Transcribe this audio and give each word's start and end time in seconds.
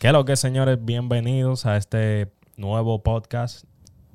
¿Qué 0.00 0.06
es 0.06 0.14
lo 0.14 0.24
que, 0.24 0.34
señores? 0.34 0.82
Bienvenidos 0.82 1.66
a 1.66 1.76
este 1.76 2.32
nuevo 2.56 3.02
podcast, 3.02 3.66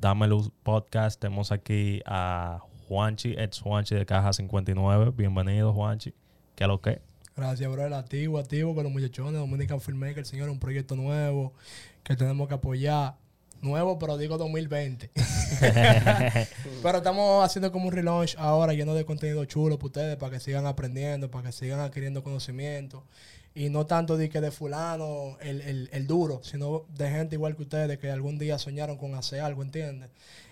Dame 0.01 0.25
Luz 0.25 0.49
Podcast. 0.63 1.21
Tenemos 1.21 1.51
aquí 1.51 2.01
a 2.07 2.59
Juanchi, 2.87 3.35
ex 3.37 3.59
Juanchi 3.59 3.93
de 3.93 4.03
Caja 4.03 4.33
59. 4.33 5.11
Bienvenido, 5.15 5.73
Juanchi. 5.73 6.11
¿Qué 6.55 6.63
es 6.63 6.67
lo 6.67 6.81
que? 6.81 7.03
Gracias, 7.35 7.71
bro. 7.71 7.85
El 7.85 7.93
activo, 7.93 8.39
activo 8.39 8.73
con 8.73 8.85
los 8.85 8.91
muchachones. 8.91 9.39
Dominican 9.39 9.79
Filmmaker, 9.79 10.25
señor, 10.25 10.49
un 10.49 10.57
proyecto 10.57 10.95
nuevo 10.95 11.53
que 12.01 12.15
tenemos 12.15 12.47
que 12.47 12.55
apoyar. 12.55 13.17
Nuevo, 13.61 13.99
pero 13.99 14.17
digo 14.17 14.39
2020. 14.39 15.11
pero 16.81 16.97
estamos 16.97 17.45
haciendo 17.45 17.71
como 17.71 17.89
un 17.89 17.93
relaunch 17.93 18.35
ahora 18.39 18.73
lleno 18.73 18.95
de 18.95 19.05
contenido 19.05 19.45
chulo 19.45 19.77
para 19.77 19.85
ustedes, 19.85 20.15
para 20.17 20.31
que 20.31 20.39
sigan 20.39 20.65
aprendiendo, 20.65 21.29
para 21.29 21.45
que 21.45 21.51
sigan 21.51 21.79
adquiriendo 21.79 22.23
conocimiento. 22.23 23.03
Y 23.55 23.69
no 23.69 23.85
tanto 23.85 24.17
de 24.17 24.29
que 24.29 24.41
de 24.41 24.51
fulano, 24.51 25.37
el, 25.39 25.61
el, 25.61 25.89
el 25.93 26.07
duro, 26.07 26.41
sino 26.43 26.83
de 26.89 27.09
gente 27.09 27.35
igual 27.35 27.55
que 27.55 27.63
ustedes 27.63 27.97
que 27.97 28.11
algún 28.11 28.37
día 28.37 28.59
soñaron 28.59 28.97
con 28.97 29.15
hacer 29.15 29.39
algo, 29.39 29.63
¿entiendes? 29.63 30.09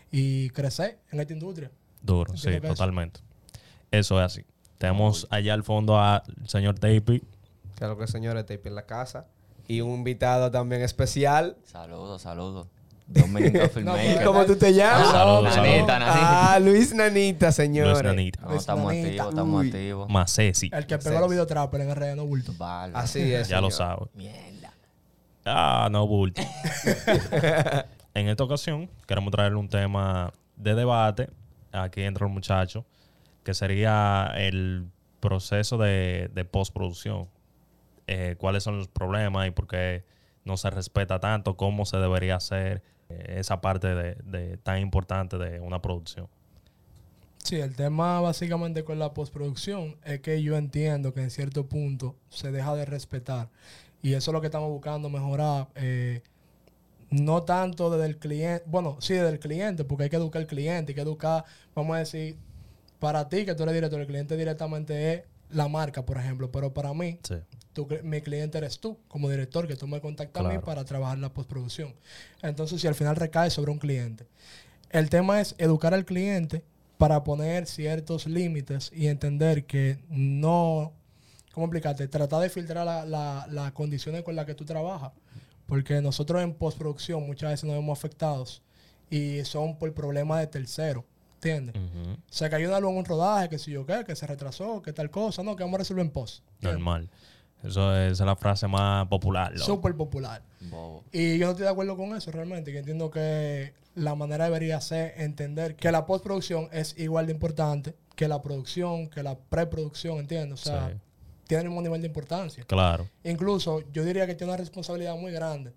Y 0.09 0.49
crecer 0.51 0.99
en 1.11 1.19
esta 1.19 1.33
industria. 1.33 1.69
Duro, 2.01 2.35
sí, 2.37 2.49
totalmente. 2.61 3.19
Eso 3.91 4.19
es 4.19 4.25
así. 4.25 4.45
Tenemos 4.77 5.27
allá 5.29 5.53
al 5.53 5.63
fondo 5.63 5.99
al 5.99 6.23
señor 6.45 6.79
Tapey. 6.79 7.21
Claro 7.75 7.97
que 7.97 8.07
señores, 8.07 8.45
Tapey 8.45 8.69
en 8.69 8.75
la 8.75 8.85
casa. 8.85 9.27
Y 9.67 9.81
un 9.81 9.91
invitado 9.91 10.49
también 10.51 10.81
especial. 10.81 11.57
Saludos, 11.63 12.21
saludos. 12.21 12.67
Filmmaker. 13.13 14.23
¿Cómo 14.23 14.45
tú 14.45 14.55
te 14.55 14.73
llamas? 14.73 15.13
Nanita, 15.55 15.99
Nanita. 15.99 16.53
Ah, 16.53 16.59
Luis 16.59 16.93
Nanita, 16.93 17.51
señores. 17.51 17.93
Luis 17.93 18.03
Nanita. 18.03 18.41
No, 18.41 18.55
estamos 18.55 18.85
Nanita. 18.87 19.07
activos, 19.07 19.29
estamos 19.29 19.61
Uy. 19.61 19.67
activos. 19.67 20.09
Macesi. 20.09 20.69
El 20.73 20.85
que 20.87 20.97
pegó 20.97 21.19
los 21.19 21.29
videotrappers 21.29 21.83
en 21.83 21.89
el 21.89 21.95
RD, 21.95 22.15
no 22.15 22.25
bulto. 22.25 22.53
Vale. 22.57 22.93
Así 22.95 23.33
es. 23.33 23.47
Ya 23.47 23.61
lo 23.61 23.71
señor. 23.71 23.89
sabe. 23.97 24.07
Mierda. 24.15 24.73
Ah, 25.45 25.89
no 25.91 26.07
bulto. 26.07 26.41
en 28.13 28.27
esta 28.29 28.43
ocasión 28.43 28.89
queremos 29.07 29.31
traerle 29.31 29.57
un 29.57 29.69
tema 29.69 30.31
de 30.55 30.75
debate. 30.75 31.29
Aquí 31.71 32.01
entra 32.01 32.25
un 32.25 32.33
muchacho. 32.33 32.85
Que 33.43 33.53
sería 33.53 34.31
el 34.37 34.87
proceso 35.19 35.77
de, 35.77 36.29
de 36.33 36.45
postproducción. 36.45 37.27
Eh, 38.07 38.35
¿Cuáles 38.37 38.63
son 38.63 38.77
los 38.77 38.87
problemas 38.87 39.47
y 39.47 39.51
por 39.51 39.67
qué 39.67 40.05
no 40.45 40.55
se 40.57 40.69
respeta 40.69 41.19
tanto? 41.19 41.57
¿Cómo 41.57 41.85
se 41.85 41.97
debería 41.97 42.35
hacer 42.37 42.83
esa 43.27 43.61
parte 43.61 43.87
de, 43.87 44.57
tan 44.63 44.79
importante 44.79 45.37
de 45.37 45.59
una 45.59 45.81
producción? 45.81 46.27
Sí, 47.37 47.57
el 47.57 47.75
tema 47.75 48.21
básicamente 48.21 48.83
con 48.83 48.99
la 48.99 49.13
postproducción 49.13 49.97
es 50.05 50.21
que 50.21 50.41
yo 50.41 50.55
entiendo 50.57 51.13
que 51.13 51.21
en 51.21 51.29
cierto 51.29 51.67
punto 51.67 52.15
se 52.29 52.51
deja 52.51 52.73
de 52.75 52.85
respetar. 52.85 53.49
Y 54.01 54.13
eso 54.13 54.31
es 54.31 54.33
lo 54.33 54.41
que 54.41 54.47
estamos 54.47 54.69
buscando 54.69 55.09
mejorar. 55.09 55.67
eh, 55.75 56.21
no 57.13 57.43
tanto 57.43 57.91
desde 57.91 58.07
el 58.07 58.17
cliente, 58.17 58.63
bueno, 58.65 58.97
sí 58.99 59.13
desde 59.13 59.29
el 59.29 59.39
cliente, 59.39 59.83
porque 59.83 60.05
hay 60.05 60.09
que 60.09 60.15
educar 60.15 60.41
al 60.41 60.47
cliente, 60.47 60.91
hay 60.91 60.95
que 60.95 61.01
educar, 61.01 61.45
vamos 61.75 61.95
a 61.95 61.99
decir, 61.99 62.37
para 62.99 63.29
ti 63.29 63.45
que 63.45 63.53
tú 63.53 63.63
eres 63.63 63.75
director, 63.75 64.01
el 64.01 64.07
cliente 64.07 64.35
directamente 64.35 65.13
es 65.13 65.23
la 65.53 65.67
marca, 65.67 66.05
por 66.05 66.17
ejemplo, 66.17 66.51
pero 66.51 66.73
para 66.73 66.93
mí, 66.93 67.19
Sí. 67.23 67.35
tú, 67.73 67.87
mi 68.03 68.21
cliente 68.21 68.57
eres 68.57 68.79
tú, 68.79 68.97
como 69.07 69.29
director, 69.29 69.67
que 69.67 69.75
tú 69.75 69.87
me 69.87 69.99
contactas 70.01 70.45
a 70.45 70.49
mí 70.49 70.57
para 70.59 70.83
trabajar 70.85 71.17
la 71.19 71.33
postproducción. 71.33 71.93
Entonces, 72.41 72.81
si 72.81 72.87
al 72.87 72.95
final 72.95 73.15
recae 73.15 73.49
sobre 73.49 73.71
un 73.71 73.79
cliente. 73.79 74.25
El 74.89 75.09
tema 75.09 75.41
es 75.41 75.55
educar 75.57 75.93
al 75.93 76.05
cliente 76.05 76.63
para 76.97 77.23
poner 77.23 77.65
ciertos 77.65 78.27
límites 78.27 78.91
y 78.93 79.07
entender 79.07 79.65
que 79.65 79.97
no, 80.09 80.93
¿cómo 81.51 81.65
explicarte? 81.65 82.07
Tratar 82.07 82.41
de 82.41 82.49
filtrar 82.49 82.85
la- 82.85 83.05
la- 83.05 83.47
las 83.49 83.71
condiciones 83.71 84.21
con 84.23 84.35
las 84.35 84.45
que 84.45 84.53
tú 84.55 84.65
trabajas. 84.65 85.11
Porque 85.65 86.01
nosotros 86.01 86.41
en 86.43 86.53
postproducción 86.53 87.25
muchas 87.25 87.49
veces 87.51 87.63
nos 87.65 87.75
vemos 87.75 87.97
afectados 87.97 88.61
y 89.09 89.43
son 89.45 89.77
por 89.77 89.91
problemas 89.93 90.39
de 90.41 90.47
tercero. 90.47 91.05
¿Entiendes? 91.43 91.75
Ujú. 91.75 92.17
Se 92.29 92.49
cayó 92.49 92.69
una 92.69 92.79
luz 92.79 92.91
en 92.91 92.97
un 92.97 93.05
rodaje, 93.05 93.49
que 93.49 93.59
si 93.59 93.71
yo 93.71 93.85
qué, 93.85 94.03
que 94.05 94.15
se 94.15 94.25
retrasó, 94.27 94.81
que 94.81 94.93
tal 94.93 95.09
cosa, 95.09 95.43
no, 95.43 95.55
que 95.55 95.63
vamos 95.63 95.75
a 95.75 95.79
resolver 95.79 96.05
en 96.05 96.11
post. 96.11 96.43
¿entiendes? 96.55 96.79
Normal. 96.79 97.09
Eso 97.63 97.95
es, 97.95 98.13
esa 98.13 98.23
es 98.23 98.27
la 98.27 98.35
frase 98.35 98.67
más 98.67 99.07
popular. 99.07 99.57
Súper 99.57 99.95
popular. 99.95 100.41
Bobo. 100.69 101.03
Y 101.11 101.37
yo 101.37 101.45
no 101.45 101.51
estoy 101.51 101.63
de 101.65 101.71
acuerdo 101.71 101.95
con 101.95 102.15
eso 102.15 102.29
realmente. 102.31 102.71
Que 102.71 102.79
entiendo 102.79 103.09
que 103.09 103.73
la 103.95 104.15
manera 104.15 104.45
debería 104.45 104.81
ser 104.81 105.13
entender 105.17 105.75
que 105.75 105.91
la 105.91 106.05
postproducción 106.05 106.67
es 106.73 106.97
igual 106.97 107.25
de 107.27 107.31
importante 107.33 107.95
que 108.15 108.27
la 108.27 108.41
producción, 108.41 109.07
que 109.07 109.23
la 109.23 109.35
preproducción, 109.37 110.19
¿entiendes? 110.19 110.61
O 110.61 110.63
sea, 110.65 110.89
Sí. 110.89 110.97
tiene 111.47 111.63
el 111.63 111.69
mismo 111.69 111.81
nivel 111.81 112.01
de 112.01 112.07
importancia. 112.07 112.63
Claro. 112.65 113.07
Incluso 113.23 113.81
yo 113.91 114.03
diría 114.03 114.27
que 114.27 114.35
tiene 114.35 114.51
una 114.51 114.57
responsabilidad 114.57 115.15
muy 115.15 115.31
grande. 115.31 115.73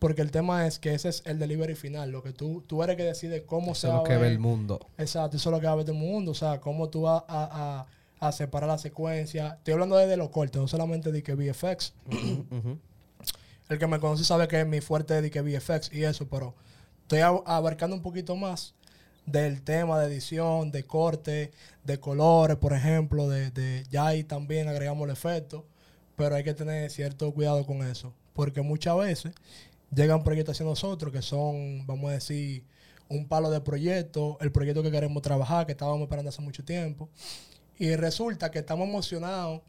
Porque 0.00 0.22
el 0.22 0.32
tema 0.32 0.66
es 0.66 0.78
que 0.80 0.94
ese 0.94 1.10
es 1.10 1.22
el 1.26 1.38
delivery 1.38 1.76
final. 1.76 2.10
Lo 2.10 2.22
que 2.24 2.32
tú, 2.32 2.64
tú 2.66 2.82
eres 2.82 2.96
que 2.96 3.04
decide 3.04 3.44
cómo 3.44 3.74
se 3.76 3.86
Eso 3.86 3.88
es 3.88 3.92
va 3.92 3.98
lo 3.98 4.04
que 4.04 4.16
ve 4.16 4.26
el 4.28 4.38
mundo. 4.40 4.80
Exacto, 4.98 5.36
eso 5.36 5.50
es 5.50 5.54
lo 5.54 5.60
que 5.60 5.66
va 5.66 5.72
a 5.72 5.76
ver 5.76 5.86
el 5.88 5.94
mundo. 5.94 6.32
O 6.32 6.34
sea, 6.34 6.58
cómo 6.60 6.88
tú 6.88 7.02
vas 7.02 7.22
a, 7.28 7.86
a- 8.20 8.26
a 8.26 8.32
separar 8.32 8.68
la 8.68 8.78
secuencia. 8.78 9.54
Estoy 9.58 9.72
hablando 9.74 9.96
desde 9.96 10.16
los 10.16 10.28
cortes, 10.30 10.60
no 10.60 10.66
solamente 10.68 11.12
de 11.12 11.22
que 11.22 11.34
VFX. 11.34 11.92
El 13.68 13.78
que 13.78 13.86
me 13.86 14.00
conoce 14.00 14.24
sabe 14.24 14.48
que 14.48 14.64
mi 14.64 14.80
fuerte 14.80 15.16
es 15.16 15.22
de 15.22 15.30
que 15.30 15.40
VFX 15.42 15.92
y 15.92 16.04
eso, 16.04 16.26
pero 16.28 16.54
estoy 17.02 17.20
ab- 17.20 17.42
abarcando 17.46 17.94
un 17.94 18.02
poquito 18.02 18.34
más 18.36 18.74
del 19.26 19.62
tema 19.62 20.00
de 20.00 20.06
edición, 20.06 20.72
de 20.72 20.82
corte, 20.84 21.52
de 21.84 22.00
colores, 22.00 22.56
por 22.56 22.72
ejemplo, 22.72 23.28
de, 23.28 23.50
de 23.52 23.84
ya 23.90 24.06
ahí 24.06 24.24
también 24.24 24.66
agregamos 24.68 25.04
el 25.06 25.12
efecto, 25.12 25.64
pero 26.16 26.34
hay 26.34 26.42
que 26.42 26.54
tener 26.54 26.90
cierto 26.90 27.32
cuidado 27.32 27.64
con 27.64 27.82
eso, 27.82 28.12
porque 28.34 28.60
muchas 28.60 28.96
veces 28.96 29.32
llegan 29.94 30.22
proyectos 30.22 30.56
hacia 30.56 30.66
nosotros 30.66 31.12
que 31.12 31.22
son, 31.22 31.86
vamos 31.86 32.10
a 32.10 32.14
decir, 32.14 32.64
un 33.08 33.26
palo 33.26 33.50
de 33.50 33.60
proyecto, 33.60 34.38
el 34.40 34.52
proyecto 34.52 34.82
que 34.82 34.90
queremos 34.90 35.22
trabajar, 35.22 35.66
que 35.66 35.72
estábamos 35.72 36.02
esperando 36.02 36.28
hace 36.28 36.42
mucho 36.42 36.64
tiempo, 36.64 37.08
y 37.78 37.94
resulta 37.96 38.50
que 38.50 38.60
estamos 38.60 38.88
emocionados, 38.88 39.62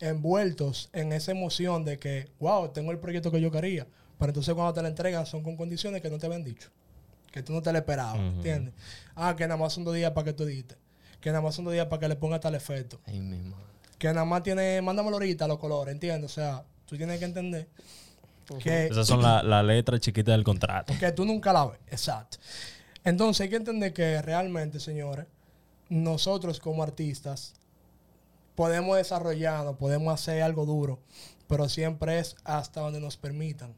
envueltos 0.00 0.88
en 0.92 1.12
esa 1.12 1.32
emoción 1.32 1.84
de 1.84 1.98
que, 1.98 2.28
wow, 2.38 2.68
tengo 2.68 2.92
el 2.92 2.98
proyecto 2.98 3.30
que 3.30 3.40
yo 3.40 3.50
quería. 3.50 3.86
Pero 4.18 4.30
entonces 4.30 4.54
cuando 4.54 4.72
te 4.72 4.82
la 4.82 4.88
entregan 4.88 5.26
son 5.26 5.42
con 5.42 5.56
condiciones 5.56 6.00
que 6.00 6.10
no 6.10 6.18
te 6.18 6.26
habían 6.26 6.44
dicho. 6.44 6.70
Que 7.30 7.42
tú 7.42 7.52
no 7.52 7.60
te 7.60 7.72
la 7.72 7.80
esperabas. 7.80 8.18
¿entiendes? 8.18 8.72
Ah, 9.14 9.34
que 9.36 9.44
nada 9.46 9.58
más 9.58 9.72
son 9.72 9.84
dos 9.84 9.94
días 9.94 10.12
para 10.12 10.26
que 10.26 10.32
tú 10.32 10.44
edites. 10.44 10.78
Que 11.20 11.30
nada 11.30 11.42
más 11.42 11.54
son 11.54 11.64
dos 11.64 11.74
días 11.74 11.86
para 11.86 12.00
que 12.00 12.08
le 12.08 12.16
pongas 12.16 12.40
tal 12.40 12.54
efecto. 12.54 13.00
Ahí 13.04 13.20
mismo. 13.20 13.56
Que 13.98 14.08
nada 14.08 14.24
más 14.24 14.42
tiene, 14.42 14.80
mándamelo 14.80 15.16
ahorita 15.16 15.46
los 15.48 15.58
colores, 15.58 15.92
¿entiendes? 15.92 16.30
O 16.30 16.34
sea, 16.34 16.64
tú 16.86 16.96
tienes 16.96 17.18
que 17.18 17.24
entender 17.26 17.68
que 18.62 18.86
Esas 18.86 19.06
son 19.06 19.22
la- 19.22 19.42
las 19.42 19.64
letras 19.64 20.00
chiquitas 20.00 20.34
del 20.34 20.44
contrato. 20.44 20.92
que 20.98 21.12
tú 21.12 21.24
nunca 21.24 21.52
la 21.52 21.66
ves. 21.66 21.78
Exacto. 21.88 22.38
Entonces 23.04 23.42
hay 23.42 23.48
que 23.50 23.56
entender 23.56 23.92
que 23.92 24.20
realmente, 24.22 24.80
señores, 24.80 25.26
nosotros 25.88 26.58
como 26.60 26.82
artistas 26.82 27.54
podemos 28.54 28.96
desarrollarnos, 28.96 29.76
podemos 29.76 30.12
hacer 30.14 30.42
algo 30.42 30.64
duro, 30.66 30.98
pero 31.46 31.68
siempre 31.68 32.18
es 32.18 32.36
hasta 32.44 32.80
donde 32.80 33.00
nos 33.00 33.16
permitan. 33.16 33.74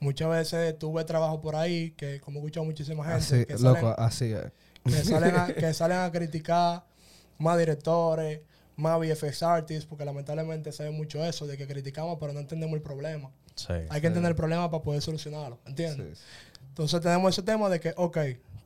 Muchas 0.00 0.28
veces 0.28 0.78
tuve 0.78 1.04
trabajo 1.04 1.40
por 1.40 1.56
ahí, 1.56 1.92
que 1.92 2.20
como 2.20 2.38
he 2.38 2.42
escuchado 2.42 2.66
muchísima 2.66 3.04
gente, 3.04 3.18
Así, 3.18 3.46
que, 3.46 3.56
salen, 3.56 3.82
loco, 3.82 3.94
así 4.00 4.32
es. 4.32 4.52
que, 4.84 5.04
salen 5.04 5.36
a, 5.36 5.46
que 5.54 5.72
salen 5.72 5.98
a 5.98 6.10
criticar 6.10 6.84
más 7.38 7.56
directores, 7.58 8.40
más 8.76 8.98
VFX 8.98 9.42
artists, 9.44 9.86
porque 9.86 10.04
lamentablemente 10.04 10.72
se 10.72 10.82
ve 10.82 10.90
mucho 10.90 11.24
eso, 11.24 11.46
de 11.46 11.56
que 11.56 11.66
criticamos 11.66 12.18
pero 12.20 12.32
no 12.32 12.40
entendemos 12.40 12.74
el 12.74 12.82
problema. 12.82 13.30
Sí. 13.54 13.72
Hay 13.88 14.00
que 14.00 14.06
entender 14.08 14.30
el 14.30 14.36
problema 14.36 14.70
para 14.70 14.82
poder 14.82 15.00
solucionarlo, 15.02 15.58
¿entiendes? 15.66 16.18
Sí, 16.18 16.24
sí. 16.24 16.60
Entonces 16.68 17.00
tenemos 17.00 17.32
ese 17.32 17.42
tema 17.42 17.68
de 17.68 17.78
que, 17.80 17.94
ok, 17.96 18.18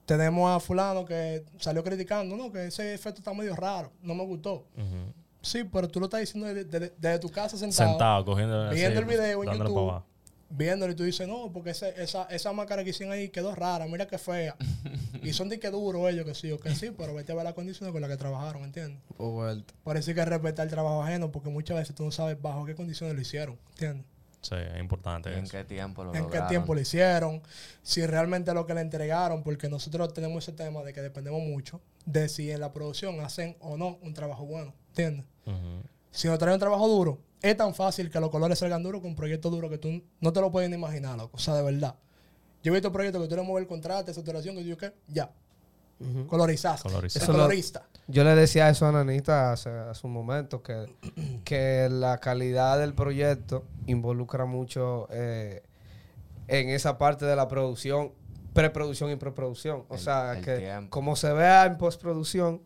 tenemos 0.06 0.50
a 0.50 0.60
fulano 0.60 1.04
que 1.04 1.44
salió 1.58 1.84
criticando, 1.84 2.36
no, 2.36 2.50
que 2.50 2.66
ese 2.66 2.94
efecto 2.94 3.18
está 3.20 3.34
medio 3.34 3.54
raro, 3.54 3.92
no 4.02 4.14
me 4.14 4.24
gustó. 4.24 4.64
Ujú. 4.76 5.12
Sí, 5.42 5.64
pero 5.64 5.86
tú 5.88 6.00
lo 6.00 6.06
estás 6.06 6.20
diciendo 6.20 6.48
desde, 6.48 6.64
desde- 6.64 6.94
desde 6.98 7.18
tu 7.18 7.28
casa 7.28 7.56
sentado, 7.56 7.90
Sentado, 7.90 8.24
cogiendo. 8.24 8.70
viendo 8.70 8.98
el 9.00 9.04
video 9.06 9.44
en 9.44 9.50
YouTube, 9.58 10.02
viéndolo 10.50 10.92
y 10.92 10.96
tú 10.96 11.02
dices, 11.04 11.28
no, 11.28 11.52
porque 11.52 11.70
ese- 11.70 11.92
esa, 12.02 12.24
esa 12.24 12.52
máscara 12.54 12.82
que 12.82 12.90
hicieron 12.90 13.12
ahí 13.14 13.28
quedó 13.28 13.54
rara, 13.54 13.86
mira 13.86 14.06
qué 14.06 14.16
fea. 14.16 14.56
y 15.22 15.32
son 15.34 15.50
de 15.50 15.60
que 15.60 15.70
duro 15.70 16.08
ellos, 16.08 16.24
que 16.24 16.34
sí 16.34 16.50
o 16.50 16.58
que 16.58 16.74
sí, 16.74 16.90
pero 16.96 17.14
vete 17.14 17.32
a 17.32 17.34
ver 17.34 17.44
las 17.44 17.52
condiciones 17.54 17.92
con 17.92 18.00
las 18.00 18.10
que 18.10 18.16
trabajaron, 18.16 18.64
¿entiendes? 18.64 19.00
O 19.18 19.30
vuelta. 19.32 19.74
Por 19.84 19.96
eso 19.98 20.10
hay 20.10 20.14
que 20.14 20.24
respetar 20.24 20.64
el 20.64 20.70
trabajo 20.70 21.02
ajeno, 21.02 21.30
porque 21.30 21.50
muchas 21.50 21.76
veces 21.76 21.94
tú 21.94 22.04
no 22.04 22.10
sabes 22.10 22.40
bajo 22.40 22.64
qué 22.64 22.74
condiciones 22.74 23.14
lo 23.14 23.20
hicieron, 23.20 23.58
¿entiendes? 23.72 24.06
Sí, 24.40 24.54
es 24.54 24.78
importante 24.80 25.30
¿Y 25.30 25.34
en 25.34 25.44
eso. 25.44 25.52
qué 25.52 25.64
tiempo 25.64 26.04
lo 26.04 26.14
en 26.14 26.30
qué 26.30 26.40
tiempo 26.42 26.74
lo 26.74 26.80
hicieron, 26.80 27.42
si 27.82 28.06
realmente 28.06 28.54
lo 28.54 28.66
que 28.66 28.74
le 28.74 28.80
entregaron, 28.80 29.42
porque 29.42 29.68
nosotros 29.68 30.14
tenemos 30.14 30.44
ese 30.44 30.52
tema 30.56 30.82
de 30.82 30.92
que 30.92 31.02
dependemos 31.02 31.42
mucho 31.42 31.80
de 32.04 32.28
si 32.28 32.50
en 32.50 32.60
la 32.60 32.72
producción 32.72 33.20
hacen 33.20 33.56
o 33.60 33.76
no 33.76 33.98
un 34.02 34.14
trabajo 34.14 34.46
bueno, 34.46 34.74
¿entiendes? 34.88 35.26
Si 36.10 36.28
nos 36.28 36.38
traen 36.38 36.54
un 36.54 36.60
trabajo 36.60 36.88
duro, 36.88 37.18
es 37.42 37.56
tan 37.56 37.74
fácil 37.74 38.10
que 38.10 38.20
los 38.20 38.30
colores 38.30 38.58
salgan 38.58 38.82
duros 38.82 39.00
con 39.00 39.10
un 39.10 39.16
proyecto 39.16 39.50
duro 39.50 39.68
que 39.68 39.78
tú 39.78 40.02
no 40.20 40.32
te 40.32 40.40
lo 40.40 40.50
puedes 40.50 40.70
ni 40.70 40.76
imaginar, 40.76 41.16
loco. 41.16 41.36
O 41.36 41.40
sea, 41.40 41.54
de 41.54 41.62
verdad. 41.62 41.94
Yo 42.62 42.72
he 42.72 42.74
visto 42.74 42.90
proyectos 42.90 43.22
que 43.22 43.28
tú 43.28 43.36
le 43.36 43.42
mueves 43.42 43.62
el 43.62 43.68
contrato, 43.68 44.12
saturación, 44.12 44.56
que 44.56 44.64
yo 44.64 44.76
qué, 44.76 44.92
ya. 45.06 45.30
Es 47.16 47.22
Eso 47.22 47.32
lo- 47.32 47.38
colorista. 47.38 47.86
Yo 48.06 48.24
le 48.24 48.34
decía 48.34 48.70
eso 48.70 48.86
a 48.86 48.92
Nanita 48.92 49.52
hace, 49.52 49.68
hace 49.68 50.06
un 50.06 50.12
momento, 50.14 50.62
que, 50.62 50.86
que 51.44 51.88
la 51.90 52.18
calidad 52.18 52.78
del 52.78 52.94
proyecto 52.94 53.64
involucra 53.86 54.44
mucho 54.46 55.08
eh, 55.10 55.62
en 56.46 56.70
esa 56.70 56.96
parte 56.98 57.26
de 57.26 57.36
la 57.36 57.48
producción, 57.48 58.12
preproducción 58.54 59.10
y 59.10 59.16
preproducción. 59.16 59.84
O 59.88 59.94
El- 59.94 60.00
sea, 60.00 60.38
el 60.38 60.44
que 60.44 60.56
tiempo. 60.58 60.90
como 60.90 61.16
se 61.16 61.32
vea 61.32 61.66
en 61.66 61.76
postproducción, 61.76 62.62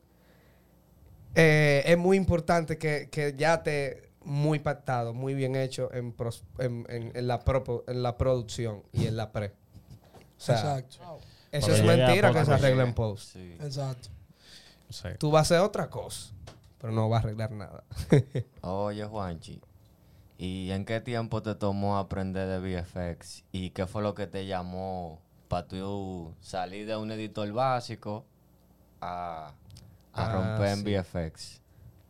eh, 1.35 1.83
es 1.87 1.99
muy 1.99 2.17
importante 2.17 2.79
que, 2.79 3.09
que 3.11 3.35
ya 3.37 3.55
esté 3.55 4.11
muy 4.25 4.59
pactado, 4.61 5.15
muy 5.15 5.35
bien 5.35 5.57
hecho 5.57 5.93
en, 5.93 6.13
pros- 6.17 6.45
en, 6.59 6.87
en- 6.89 7.11
en 7.15 7.27
la, 7.27 7.45
propo- 7.45 7.83
en 7.89 8.03
la 8.03 8.17
producción 8.17 8.83
y 8.93 9.07
en 9.07 9.17
la 9.17 9.33
pre. 9.33 9.49
O 9.49 10.45
sea, 10.45 10.79
Exacto. 10.79 11.19
Eso 11.53 11.69
Cuando 11.69 11.93
es 11.93 11.99
mentira 11.99 12.33
que 12.33 12.45
se 12.45 12.53
arregla 12.55 12.83
en 12.83 12.95
post. 12.95 13.35
Sí. 13.35 13.57
Exacto. 13.61 14.09
Sí. 14.91 15.09
Tú 15.19 15.31
vas 15.31 15.41
a 15.41 15.43
hacer 15.57 15.61
otra 15.67 15.89
cosa, 15.89 16.33
pero 16.79 16.93
no 16.93 17.09
vas 17.09 17.23
a 17.23 17.27
arreglar 17.29 17.53
nada. 17.53 17.85
Oye, 18.63 19.05
Juanchi, 19.05 19.61
¿y 20.39 20.71
en 20.71 20.85
qué 20.85 21.01
tiempo 21.01 21.43
te 21.43 21.55
tomó 21.55 21.97
aprender 21.99 22.49
de 22.49 22.59
VFX? 22.83 23.45
¿Y 23.53 23.71
qué 23.71 23.87
fue 23.87 24.03
lo 24.03 24.15
que 24.15 24.27
te 24.27 24.47
llamó 24.47 25.21
para 25.49 25.67
tú 25.69 26.35
salir 26.41 26.87
de 26.87 26.97
un 26.97 27.11
editor 27.13 27.51
básico 27.53 28.25
a, 29.01 29.53
a 30.13 30.27
Ah, 30.27 30.33
romper 30.33 30.79
en. 30.79 30.85
VFX? 31.03 31.61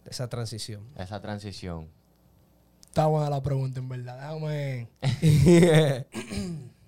Esa 0.06 0.28
transición. 0.28 0.82
Esa 0.96 1.20
transición. 1.20 1.88
Está 2.86 3.06
buena 3.06 3.30
la 3.30 3.42
pregunta, 3.42 3.78
en 3.78 3.88
verdad. 3.88 4.16
Déjame. 4.18 4.88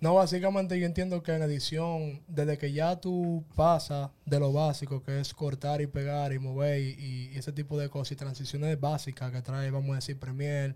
No, 0.00 0.14
básicamente 0.14 0.78
yo 0.78 0.86
entiendo 0.86 1.22
que 1.22 1.34
en 1.34 1.42
edición, 1.42 2.20
desde 2.28 2.58
que 2.58 2.72
ya 2.72 3.00
tú 3.00 3.44
pasas 3.54 4.10
de 4.26 4.38
lo 4.38 4.52
básico, 4.52 5.02
que 5.02 5.20
es 5.20 5.32
cortar 5.32 5.80
y 5.80 5.86
pegar 5.86 6.32
y 6.32 6.38
mover 6.38 6.80
y, 6.80 7.30
y 7.32 7.38
ese 7.38 7.52
tipo 7.52 7.78
de 7.78 7.88
cosas, 7.88 8.12
y 8.12 8.16
transiciones 8.16 8.78
básicas 8.78 9.32
que 9.32 9.40
trae, 9.40 9.70
vamos 9.70 9.92
a 9.92 9.96
decir, 9.96 10.18
Premiere 10.18 10.74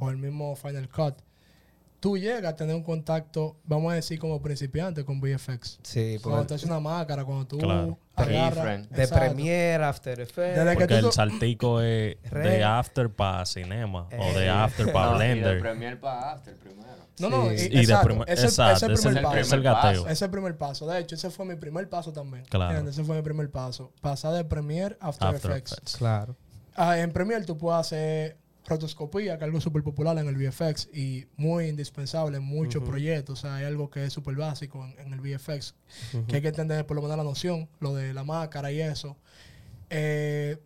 o 0.00 0.10
el 0.10 0.16
mismo 0.16 0.56
Final 0.56 0.88
Cut, 0.88 1.14
tú 2.00 2.16
llegas 2.18 2.52
a 2.52 2.56
tener 2.56 2.74
un 2.76 2.82
contacto, 2.82 3.56
vamos 3.64 3.92
a 3.92 3.96
decir, 3.96 4.18
como 4.18 4.40
principiante 4.40 5.04
con 5.04 5.20
VFX. 5.20 5.78
Sí, 5.82 6.18
Cuando 6.22 6.46
tú 6.46 6.54
haces 6.54 6.66
una 6.68 6.80
máscara, 6.80 7.24
cuando 7.24 7.46
tú 7.46 7.58
Claro. 7.58 7.98
agarras... 8.14 8.88
De. 8.90 9.08
Premiere, 9.08 9.84
After 9.84 10.20
Effects. 10.20 10.56
Desde 10.56 10.70
que 10.72 10.76
Porque 10.86 10.98
tú- 11.00 11.06
el 11.06 11.12
saltico 11.12 11.80
es 11.80 12.16
Re- 12.30 12.50
de 12.50 12.64
after 12.64 13.10
para 13.10 13.44
cinema 13.46 14.08
o 14.18 14.38
de 14.38 14.46
Eh. 14.46 14.48
after 14.50 14.92
para 14.92 15.12
No, 15.12 15.16
y 15.16 15.18
de 15.28 15.34
Blender. 15.34 15.60
Premiere 15.60 15.96
para 15.96 16.32
After 16.32 16.54
primero. 16.56 16.86
No, 17.18 17.30
no, 17.30 17.48
Sí. 17.50 17.54
y- 17.56 17.66
Y 17.66 17.68
de 17.70 17.80
exacto, 17.80 18.08
primer- 18.08 18.30
ese, 18.30 18.44
exacto, 18.46 18.84
ese 18.86 18.92
es 18.92 19.00
primer 19.00 19.16
el- 19.18 19.22
paso. 19.24 19.34
ese 19.36 19.40
es 19.46 19.52
el 19.52 19.60
Primer 19.60 19.74
gateo. 19.74 19.90
paso. 19.92 20.04
Ese 20.04 20.12
es 20.12 20.22
el 20.22 20.30
primer 20.30 20.58
paso. 20.58 20.86
De 20.86 20.98
hecho, 21.00 21.14
ese 21.14 21.30
fue 21.30 21.46
mi 21.46 21.56
primer 21.56 21.88
paso 21.88 22.12
también. 22.12 22.44
Claro. 22.44 22.70
¿Entiendes? 22.72 22.94
Ese 22.98 23.04
fue 23.04 23.16
mi 23.16 23.22
primer 23.22 23.50
paso. 23.50 23.90
Pasar 24.02 24.34
de 24.34 24.44
Premiere 24.44 24.96
a 25.00 25.08
After, 25.08 25.28
After 25.28 25.50
Effects. 25.52 25.72
Effects. 25.72 25.96
Claro. 25.96 26.36
Ah, 26.74 26.98
en 26.98 27.10
Premiere 27.12 27.44
tú 27.46 27.56
puedes 27.56 27.80
hacer 27.80 28.36
rotoscopía, 28.66 29.38
que 29.38 29.44
es 29.44 29.48
algo 29.48 29.60
súper 29.60 29.82
popular 29.82 30.18
en 30.18 30.26
el 30.28 30.36
VFX 30.36 30.88
y 30.92 31.26
muy 31.36 31.68
indispensable 31.68 32.38
en 32.38 32.42
muchos 32.42 32.82
proyectos. 32.82 33.38
O 33.38 33.42
sea, 33.42 33.56
hay 33.56 33.64
algo 33.64 33.90
que 33.90 34.04
es 34.04 34.12
súper 34.12 34.34
básico 34.34 34.84
en, 34.84 35.06
en 35.06 35.12
el 35.12 35.20
VFX, 35.20 35.74
que 36.26 36.36
hay 36.36 36.42
que 36.42 36.48
entender 36.48 36.86
por 36.86 36.96
lo 36.96 37.02
menos 37.02 37.16
la 37.16 37.24
noción, 37.24 37.68
lo 37.80 37.94
de 37.94 38.12
la 38.12 38.24
máscara 38.24 38.72
y 38.72 38.80
eso. 38.80 39.16
Eh, 39.90 40.58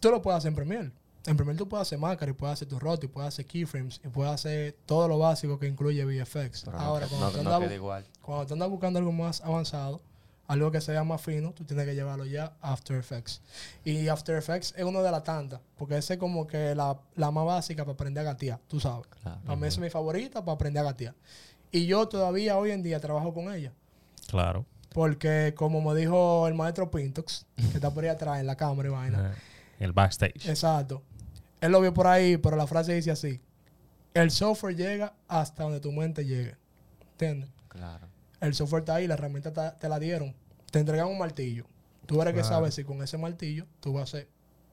tú 0.00 0.10
lo 0.10 0.22
puedes 0.22 0.38
hacer 0.38 0.48
en 0.48 0.54
Premiere. 0.54 0.92
En 1.26 1.36
Premiere 1.36 1.58
tú 1.58 1.68
puedes 1.68 1.86
hacer 1.86 1.98
máscara 1.98 2.30
y 2.30 2.34
puedes 2.34 2.54
hacer 2.54 2.68
tu 2.68 2.78
roto 2.78 3.06
y 3.06 3.08
puedes 3.08 3.28
hacer 3.28 3.46
keyframes 3.46 4.00
y 4.04 4.08
puedes 4.08 4.32
hacer 4.32 4.76
todo 4.86 5.06
lo 5.08 5.18
básico 5.18 5.58
que 5.58 5.68
incluye 5.68 6.04
VFX. 6.04 6.64
Pero 6.64 6.78
Ahora, 6.78 7.06
cuando 7.06 7.42
no, 7.42 7.54
andas 7.54 8.04
cuando 8.20 8.46
tú 8.46 8.54
andas 8.54 8.68
buscando 8.70 8.98
algo 8.98 9.12
más 9.12 9.40
avanzado, 9.42 10.02
algo 10.46 10.70
que 10.70 10.80
sea 10.80 11.04
más 11.04 11.20
fino, 11.20 11.52
tú 11.52 11.64
tienes 11.64 11.86
que 11.86 11.94
llevarlo 11.94 12.24
ya 12.24 12.52
a 12.60 12.72
After 12.72 12.96
Effects. 12.96 13.40
Y 13.84 14.08
After 14.08 14.36
Effects 14.36 14.74
es 14.76 14.84
uno 14.84 15.02
de 15.02 15.10
las 15.10 15.24
tantas, 15.24 15.60
porque 15.76 15.96
ese 15.96 16.14
es 16.14 16.18
como 16.18 16.46
que 16.46 16.74
la, 16.74 16.98
la 17.14 17.30
más 17.30 17.46
básica 17.46 17.84
para 17.84 17.94
aprender 17.94 18.26
a 18.26 18.32
gatear, 18.32 18.60
tú 18.68 18.80
sabes. 18.80 19.06
Claro. 19.22 19.40
Para 19.44 19.56
mí 19.56 19.66
esa 19.66 19.76
es 19.76 19.78
mi 19.78 19.90
favorita 19.90 20.44
para 20.44 20.54
aprender 20.54 20.82
a 20.82 20.84
gatear. 20.84 21.14
Y 21.70 21.86
yo 21.86 22.06
todavía 22.06 22.58
hoy 22.58 22.70
en 22.70 22.82
día 22.82 23.00
trabajo 23.00 23.32
con 23.32 23.52
ella. 23.52 23.72
Claro. 24.28 24.66
Porque 24.92 25.54
como 25.56 25.80
me 25.80 25.98
dijo 25.98 26.46
el 26.46 26.54
maestro 26.54 26.90
Pintox, 26.90 27.46
que 27.56 27.76
está 27.78 27.90
por 27.90 28.04
ahí 28.04 28.10
atrás 28.10 28.40
en 28.40 28.46
la 28.46 28.56
cámara 28.56 28.88
y 28.88 28.92
vaina. 28.92 29.34
El 29.78 29.92
backstage. 29.92 30.48
Exacto. 30.48 31.02
Él 31.60 31.72
lo 31.72 31.80
vio 31.80 31.92
por 31.92 32.06
ahí, 32.06 32.36
pero 32.36 32.56
la 32.56 32.68
frase 32.68 32.94
dice 32.94 33.10
así. 33.10 33.40
El 34.14 34.30
software 34.30 34.76
llega 34.76 35.14
hasta 35.26 35.64
donde 35.64 35.80
tu 35.80 35.90
mente 35.90 36.24
llegue. 36.24 36.56
¿Entiendes? 37.12 37.50
Claro. 37.68 38.11
El 38.42 38.54
software 38.54 38.82
está 38.82 38.96
ahí, 38.96 39.06
la 39.06 39.14
herramienta 39.14 39.52
ta- 39.52 39.78
te 39.78 39.88
la 39.88 39.98
dieron. 39.98 40.34
Te 40.70 40.78
entregan 40.80 41.06
un 41.06 41.18
martillo. 41.18 41.66
Tú 42.06 42.20
eres 42.20 42.34
que 42.34 42.44
sabes 42.44 42.74
si 42.74 42.84
con 42.84 43.02
ese 43.02 43.16
martillo 43.16 43.66
tú 43.80 43.92
vas 43.94 44.00
a 44.00 44.04
hacer, 44.04 44.28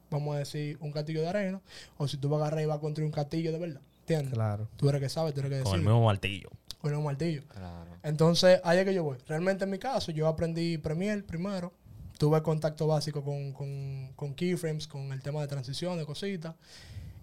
vamos 0.10 0.36
a 0.36 0.40
decir, 0.40 0.78
un 0.82 0.92
castillo 0.92 1.22
de 1.22 1.28
arena, 1.30 1.62
o 1.98 2.08
si 2.08 2.18
tú 2.18 2.28
vas 2.30 2.40
a 2.42 2.46
agarrar 2.46 2.62
y 2.64 2.66
vas 2.66 2.78
a 2.78 2.82
construir 2.82 3.06
un 3.06 3.12
castillo 3.14 3.52
de 3.52 3.60
verdad. 3.60 3.82
¿Entiendes? 4.02 4.34
Claro. 4.34 4.68
Tú 4.76 4.90
eres 4.90 5.00
que 5.02 5.10
sabes, 5.10 5.34
tú 5.34 5.42
eres 5.42 5.52
que 5.52 5.58
Con 5.64 5.68
el 5.68 5.80
decir. 5.82 5.88
mismo 5.88 6.04
martillo. 6.06 6.50
Con 6.82 6.96
un 6.96 7.04
martillo. 7.04 7.44
Claro. 7.50 7.92
Entonces, 8.04 8.60
ahí 8.64 8.80
es 8.80 8.86
que 8.86 8.94
yo 8.94 9.04
voy. 9.04 9.18
Realmente 9.28 9.66
en 9.66 9.70
mi 9.70 9.78
caso, 9.78 10.12
yo 10.12 10.28
aprendí 10.28 10.78
Premiere 10.80 11.22
primero. 11.24 11.74
Tuve 12.18 12.42
contacto 12.42 12.88
básico 12.88 13.24
con, 13.24 13.54
con, 13.54 14.12
con 14.16 14.34
keyframes, 14.34 14.88
con 14.88 15.12
el 15.14 15.22
tema 15.22 15.42
de 15.42 15.48
transiciones, 15.48 16.06
cositas. 16.06 16.56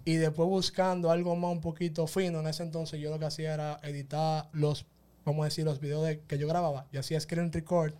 Y 0.05 0.15
después 0.15 0.49
buscando 0.49 1.11
algo 1.11 1.35
más 1.35 1.51
un 1.53 1.61
poquito 1.61 2.07
fino, 2.07 2.39
en 2.41 2.47
ese 2.47 2.63
entonces 2.63 3.01
yo 3.01 3.11
lo 3.11 3.19
que 3.19 3.25
hacía 3.25 3.53
era 3.55 3.81
editar 3.83 4.49
los, 4.53 4.87
vamos 5.27 5.43
a 5.43 5.45
decir, 5.47 5.65
los 5.65 5.81
videos 5.81 6.07
de, 6.07 6.21
que 6.21 6.39
yo 6.39 6.49
grababa. 6.49 6.87
Yo 6.93 7.01
hacía 7.01 7.21
screen 7.21 7.53
record 7.53 7.93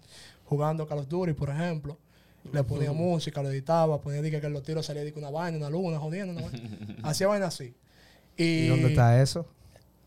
jugando 0.45 0.87
Call 0.87 1.01
of 1.01 1.09
Duty, 1.09 1.35
por 1.35 1.51
ejemplo. 1.51 1.99
Le 2.53 2.63
ponía 2.63 2.93
música, 2.93 3.43
lo 3.43 3.51
editaba, 3.51 4.01
ponía 4.01 4.23
di 4.23 4.31
que 4.31 4.49
los 4.49 4.63
tiros 4.63 4.87
salía 4.87 5.05
que 5.13 5.19
una 5.19 5.31
vaina, 5.31 5.59
una 5.59 5.69
luna, 5.69 5.99
jodiendo. 5.99 6.33
una 6.33 6.43
vaina. 6.43 6.97
Hacía 7.03 7.27
vaina 7.27 7.47
así. 7.47 7.75
Y, 8.37 8.45
¿Y 8.45 8.67
dónde 8.69 8.89
está 8.89 9.21
eso? 9.21 9.47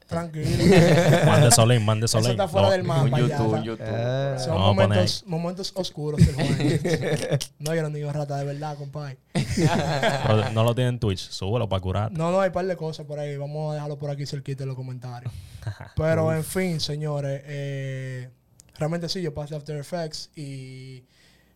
Tranquilo. 0.09 0.49
Mande 1.25 1.51
Solín, 1.51 1.85
mande 1.85 2.05
Eso 2.07 2.17
Solín. 2.17 2.31
está 2.31 2.47
fuera 2.47 2.67
No, 2.67 2.71
del 2.73 2.83
mapa. 2.83 3.03
Un 3.03 3.11
ya, 3.11 3.17
YouTube, 3.19 3.47
un 3.47 3.53
está- 3.55 3.63
YouTube. 3.63 3.85
Eh, 3.87 4.35
son 4.39 4.57
momentos, 4.59 5.23
momentos 5.27 5.71
oscuros 5.75 6.19
del 6.19 7.39
no, 7.59 7.75
yo 7.75 7.81
no 7.83 7.89
digo 7.91 8.11
rata 8.11 8.37
de 8.37 8.45
verdad, 8.45 8.75
compadre. 8.77 9.19
pero 9.33 10.49
no 10.51 10.63
lo 10.63 10.73
tiene 10.75 10.89
en 10.89 10.99
Twitch. 10.99 11.29
Súbelo 11.29 11.69
para 11.69 11.79
curar. 11.81 12.11
No, 12.11 12.31
no, 12.31 12.41
hay 12.41 12.47
un 12.47 12.53
par 12.53 12.65
de 12.65 12.75
cosas 12.75 13.05
por 13.05 13.19
ahí. 13.19 13.37
Vamos 13.37 13.71
a 13.71 13.75
dejarlo 13.75 13.97
por 13.97 14.09
aquí 14.09 14.25
cerquita 14.25 14.63
en 14.63 14.69
los 14.69 14.75
comentarios. 14.75 15.31
Pero, 15.95 16.33
en 16.33 16.43
fin, 16.43 16.79
señores. 16.79 17.41
eh, 17.45 18.29
realmente 18.77 19.07
sí, 19.09 19.21
yo 19.21 19.33
pasé 19.33 19.55
After 19.55 19.77
Effects 19.77 20.31
y... 20.35 21.03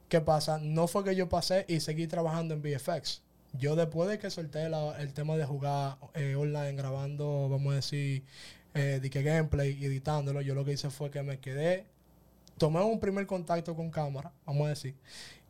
¿Qué 0.10 0.22
pasa? 0.22 0.60
No 0.62 0.88
fue 0.88 1.04
que 1.04 1.16
yo 1.16 1.28
pasé 1.28 1.66
y 1.68 1.80
seguí 1.80 2.06
trabajando 2.06 2.54
en 2.54 2.62
VFX. 2.62 3.24
Yo 3.60 3.76
después 3.76 4.10
de 4.10 4.18
que 4.20 4.30
solté 4.30 4.68
la- 4.70 5.00
el 5.00 5.14
tema 5.14 5.36
de 5.38 5.46
jugar 5.46 5.98
eh, 6.16 6.36
online, 6.36 6.74
grabando, 6.74 7.48
vamos 7.50 7.74
a 7.74 7.76
decir, 7.78 8.24
eh, 8.74 9.00
de 9.02 9.10
que 9.10 9.22
gameplay 9.22 9.78
y 9.80 9.86
editándolo, 9.86 10.42
yo 10.42 10.56
lo 10.56 10.66
que 10.66 10.72
hice 10.74 10.90
fue 10.90 11.12
que 11.12 11.22
me 11.22 11.40
quedé, 11.40 11.86
tomé 12.58 12.82
un 12.82 13.00
primer 13.00 13.26
contacto 13.28 13.76
con 13.76 13.92
cámara, 13.92 14.32
vamos 14.46 14.66
a 14.66 14.70
decir, 14.70 14.96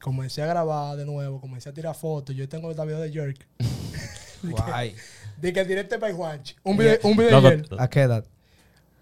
comencé 0.02 0.42
a 0.42 0.48
grabar 0.48 0.98
de 0.98 1.06
nuevo, 1.06 1.40
comencé 1.40 1.70
a 1.70 1.74
tirar 1.74 1.96
fotos, 1.96 2.36
yo 2.36 2.48
tengo 2.50 2.70
el 2.70 2.76
video 2.76 3.00
de 3.00 3.12
Jerk, 3.12 3.48
Guay. 4.44 4.96
de 5.38 5.54
que 5.54 5.64
directo 5.64 5.98
para 6.00 6.14
Juanchi, 6.14 6.56
un 6.64 6.76
video, 6.78 7.00
un 7.04 7.16
video 7.16 7.32
Loco, 7.32 7.50
de 7.50 7.58
Jerk. 7.60 7.76
¿A 7.82 7.90
qué 7.90 8.02
edad? 8.02 8.26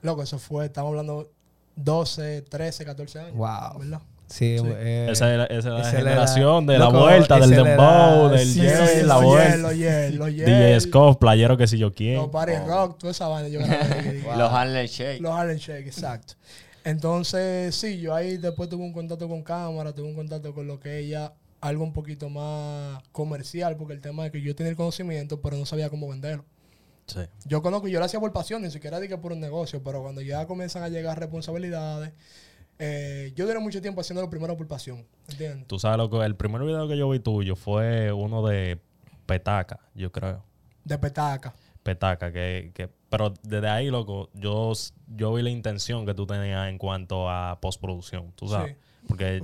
Loco, 0.04 0.22
eso 0.22 0.38
fue, 0.38 0.66
estamos 0.68 0.90
hablando 0.90 1.32
12, 1.76 2.44
13, 2.44 2.86
14 2.86 3.20
años. 3.20 3.34
Wow. 3.36 3.80
¿Verdad? 3.80 4.02
Sí, 4.32 4.58
Sí. 4.58 4.66
eh, 4.66 5.08
esa 5.12 5.32
es 5.32 5.38
la, 5.38 5.46
esa 5.46 5.58
es 5.58 5.66
la 5.66 5.80
esa 5.82 5.88
es 5.90 5.94
la 5.94 6.00
generación 6.00 6.66
de 6.66 6.80
la 6.80 6.86
Loco, 6.86 7.00
vuelta, 7.02 7.40
del 7.40 7.50
dembow, 7.52 8.30
del 8.30 8.48
Sí, 8.48 8.62
jazz, 8.62 8.90
sí, 8.92 9.02
la 9.06 9.18
vuelta. 9.18 9.58
Los 9.58 9.76
Yel, 9.78 10.16
los 10.16 10.30
Yel. 10.34 10.46
DJ 10.46 10.80
Scott, 10.82 11.20
playero 11.20 11.58
que 11.58 11.68
si 11.68 11.78
yo 11.78 11.94
quién. 11.94 12.16
Los 12.16 12.30
Party 12.30 12.54
Rock, 12.66 12.98
toda 12.98 13.12
esa 13.12 13.28
vaina 13.28 13.50
yo 13.50 13.60
grabé. 13.60 14.24
Los 14.38 14.52
Harlem 14.52 14.86
Shake. 14.88 15.22
Los 15.22 15.32
Harlem 15.34 15.58
Shake, 15.58 15.86
exacto. 15.88 16.34
Entonces, 16.84 17.76
sí, 17.76 18.00
yo 18.00 18.16
ahí 18.16 18.38
después 18.38 18.68
tuve 18.70 18.84
un 18.84 18.94
contacto 18.94 19.28
con 19.28 19.44
cámara, 19.44 19.94
tuve 19.94 20.08
un 20.08 20.16
contacto 20.16 20.54
con 20.54 20.66
lo 20.66 20.80
que 20.80 20.98
ella, 21.00 21.34
algo 21.60 21.84
un 21.84 21.94
poquito 21.94 22.28
más 22.30 23.04
comercial, 23.12 23.76
porque 23.78 23.94
el 23.94 24.02
tema 24.02 24.26
es 24.26 24.32
que 24.32 24.42
yo 24.42 24.56
tenía 24.56 24.72
el 24.72 24.76
conocimiento, 24.76 25.42
pero 25.42 25.58
no 25.58 25.66
sabía 25.66 25.90
cómo 25.90 26.08
venderlo. 26.10 26.44
Sí. 27.06 27.20
Yo 27.46 27.62
conozco, 27.62 27.88
yo 27.88 28.00
lo 28.00 28.06
hacía 28.06 28.20
por 28.20 28.32
pasión, 28.34 28.62
ni 28.64 28.72
siquiera 28.72 29.00
dije 29.00 29.18
por 29.18 29.32
un 29.32 29.40
negocio, 29.40 29.84
pero 29.84 30.02
cuando 30.02 30.22
ya 30.22 30.46
comienzan 30.48 30.82
a 30.84 30.90
llegar 30.90 31.20
responsabilidades, 31.20 32.14
eh, 32.84 33.32
yo 33.36 33.46
duré 33.46 33.60
mucho 33.60 33.80
tiempo 33.80 34.02
haciéndolo 34.02 34.28
primero 34.30 34.58
por 34.58 34.68
pasión, 34.68 35.06
¿entiendes? 35.30 35.68
Tú 35.68 35.78
sabes 35.78 35.98
lo 36.00 36.10
que 36.10 36.18
el 36.26 36.36
primer 36.36 36.64
video 36.64 36.88
que 36.88 36.98
yo 36.98 37.08
vi 37.10 37.20
tuyo 37.20 37.56
fue 37.56 38.12
uno 38.12 38.46
de 38.48 38.80
Petaca, 39.28 39.80
yo 39.94 40.12
creo. 40.12 40.44
De 40.84 40.98
petaca. 40.98 41.54
Petaca, 41.84 42.32
que, 42.32 42.72
que 42.74 42.90
pero 43.10 43.34
desde 43.44 43.68
ahí, 43.70 43.90
loco, 43.92 44.30
yo, 44.34 44.74
yo 45.16 45.34
vi 45.34 45.44
la 45.44 45.52
intención 45.52 46.06
que 46.08 46.14
tú 46.16 46.26
tenías 46.26 46.68
en 46.70 46.78
cuanto 46.80 47.30
a 47.30 47.60
postproducción, 47.62 48.32
tú 48.36 48.48
sabes. 48.48 48.74
Sí. 48.74 49.06
Porque 49.08 49.42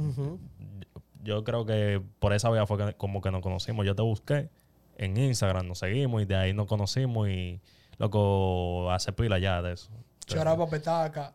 yo 1.24 1.44
creo 1.44 1.65
que 1.65 2.01
por 2.20 2.34
esa 2.34 2.50
vía 2.50 2.65
fue 2.65 2.77
que- 2.77 2.94
como 2.96 3.22
que 3.22 3.29
nos 3.32 3.41
conocimos. 3.41 3.86
Yo 3.86 3.96
te 3.96 4.01
busqué 4.01 4.50
en 4.98 5.15
Instagram, 5.17 5.67
nos 5.67 5.79
seguimos 5.79 6.22
y 6.24 6.25
de 6.25 6.36
ahí 6.36 6.53
nos 6.53 6.65
conocimos 6.67 7.29
y, 7.29 7.62
loco, 7.98 8.89
hace 8.91 9.12
pila 9.13 9.38
ya 9.39 9.62
de 9.62 9.74
eso. 9.74 9.89
Choraba 10.25 10.67
Petaca, 10.67 11.34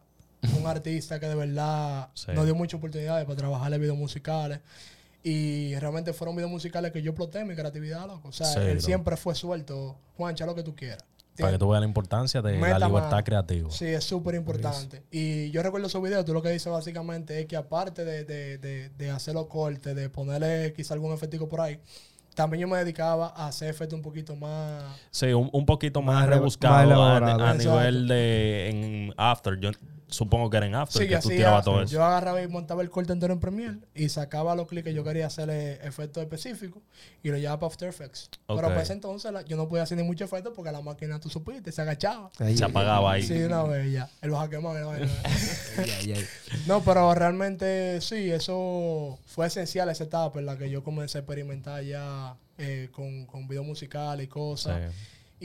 un 0.58 0.66
artista 0.66 1.18
que 1.20 1.26
de 1.28 1.34
verdad 1.34 2.08
Sí. 2.14 2.32
nos 2.34 2.44
dio 2.44 2.54
muchas 2.54 2.78
oportunidades 2.78 3.24
para 3.24 3.36
trabajar 3.36 3.72
en 3.72 3.80
videos 3.80 3.96
musicales. 3.96 4.60
Y 5.24 5.74
realmente 5.76 6.12
fueron 6.12 6.34
videos 6.34 6.50
musicales 6.50 6.90
que 6.90 7.00
yo 7.00 7.10
exploté 7.12 7.44
mi 7.44 7.54
creatividad, 7.54 8.06
loco. 8.08 8.28
O 8.28 8.32
sea, 8.32 8.46
Sí, 8.48 8.58
él 8.60 8.80
siempre 8.80 9.16
fue 9.16 9.34
suelto. 9.36 9.96
Juancha, 10.16 10.44
lo 10.46 10.54
que 10.54 10.62
tú 10.64 10.74
quieras. 10.74 11.04
Para 11.38 11.52
que 11.52 11.58
tú 11.58 11.68
veas 11.68 11.80
la 11.80 11.86
importancia 11.86 12.42
de 12.42 12.58
Meta 12.58 12.78
la 12.80 12.86
libertad 12.88 13.10
mano. 13.12 13.24
creativa. 13.24 13.70
Sí, 13.70 13.86
es 13.86 14.04
súper 14.04 14.34
importante. 14.34 15.02
Y 15.10 15.50
yo 15.50 15.62
recuerdo 15.62 15.86
esos 15.86 16.02
videos, 16.02 16.24
tú 16.24 16.34
lo 16.34 16.42
que 16.42 16.50
dices 16.50 16.70
básicamente 16.70 17.40
es 17.40 17.46
que 17.46 17.56
aparte 17.56 18.04
de, 18.04 18.24
de, 18.24 18.58
de, 18.58 18.90
de 18.90 19.10
hacer 19.10 19.32
los 19.34 19.46
cortes, 19.46 19.94
de 19.96 20.10
ponerle 20.10 20.72
quizá 20.76 20.92
algún 20.94 21.12
efectico 21.14 21.48
por 21.48 21.60
ahí, 21.62 21.78
también 22.34 22.62
yo 22.62 22.68
me 22.68 22.76
dedicaba 22.78 23.32
a 23.36 23.46
hacer 23.46 23.70
efectos 23.70 23.96
un 23.96 24.02
poquito 24.02 24.34
más... 24.36 24.82
Sí, 25.10 25.26
un, 25.32 25.48
un 25.52 25.64
poquito 25.64 26.02
más, 26.02 26.16
Más 26.16 26.26
re- 26.28 26.34
rebuscado 26.34 26.90
más 27.20 27.40
a, 27.40 27.54
nivel 27.54 28.08
de 28.08 28.68
en 28.68 29.14
After. 29.16 29.58
Yo 29.58 29.70
supongo 30.12 30.48
que 30.50 30.56
era 30.58 30.66
en 30.66 30.74
After 30.74 31.02
Sí, 31.02 31.08
que 31.08 31.14
que 31.14 31.20
tú 31.20 31.28
hacía- 31.28 31.36
tirabas 31.38 31.64
todo 31.64 31.82
eso. 31.82 31.92
Yo 31.92 32.04
agarraba 32.04 32.40
y 32.42 32.46
montaba 32.48 32.82
el 32.82 32.90
corte 32.90 33.12
entero 33.12 33.32
en 33.32 33.40
Premiere 33.40 33.78
y 33.94 34.08
sacaba 34.08 34.54
los 34.54 34.68
clics 34.68 34.84
que 34.84 34.94
yo 34.94 35.02
quería 35.04 35.26
hacerle 35.26 35.74
efectos 35.86 36.22
específicos 36.22 36.82
y 37.22 37.28
lo 37.30 37.36
llevaba 37.38 37.58
para 37.60 37.72
After 37.72 37.88
Effects. 37.88 38.30
Pero 38.46 38.62
para 38.62 38.82
ese 38.82 38.92
entonces 38.92 39.32
la- 39.32 39.42
yo 39.42 39.56
no 39.56 39.68
podía 39.68 39.82
hacer 39.84 39.96
ni 39.98 40.04
mucho 40.04 40.24
efecto 40.24 40.52
porque 40.52 40.70
la 40.72 40.80
máquina, 40.80 41.18
tú 41.18 41.28
supiste, 41.28 41.72
se 41.72 41.82
agachaba. 41.82 42.30
Ahí, 42.38 42.56
Se 42.56 42.64
apagaba 42.64 43.12
ahí. 43.12 43.22
Sí, 43.22 43.34
de 43.34 43.46
una 43.46 43.62
vez 43.64 43.90
ya. 43.92 44.08
El 44.20 44.30
baja. 44.30 44.48
No, 46.66 46.82
pero 46.82 47.14
realmente 47.14 48.00
sí, 48.00 48.30
eso 48.30 49.18
fue 49.26 49.46
esencial 49.46 49.88
esa 49.88 50.04
etapa 50.04 50.38
en 50.38 50.46
la 50.46 50.56
que 50.58 50.70
yo 50.70 50.82
comencé 50.84 51.18
a 51.18 51.20
experimentar 51.22 51.82
ya 51.84 52.36
eh, 52.58 52.88
con, 52.92 53.26
con 53.26 53.48
video 53.48 53.64
musical 53.64 54.20
y 54.20 54.26
cosas. 54.26 54.90
Sí. 54.92 54.96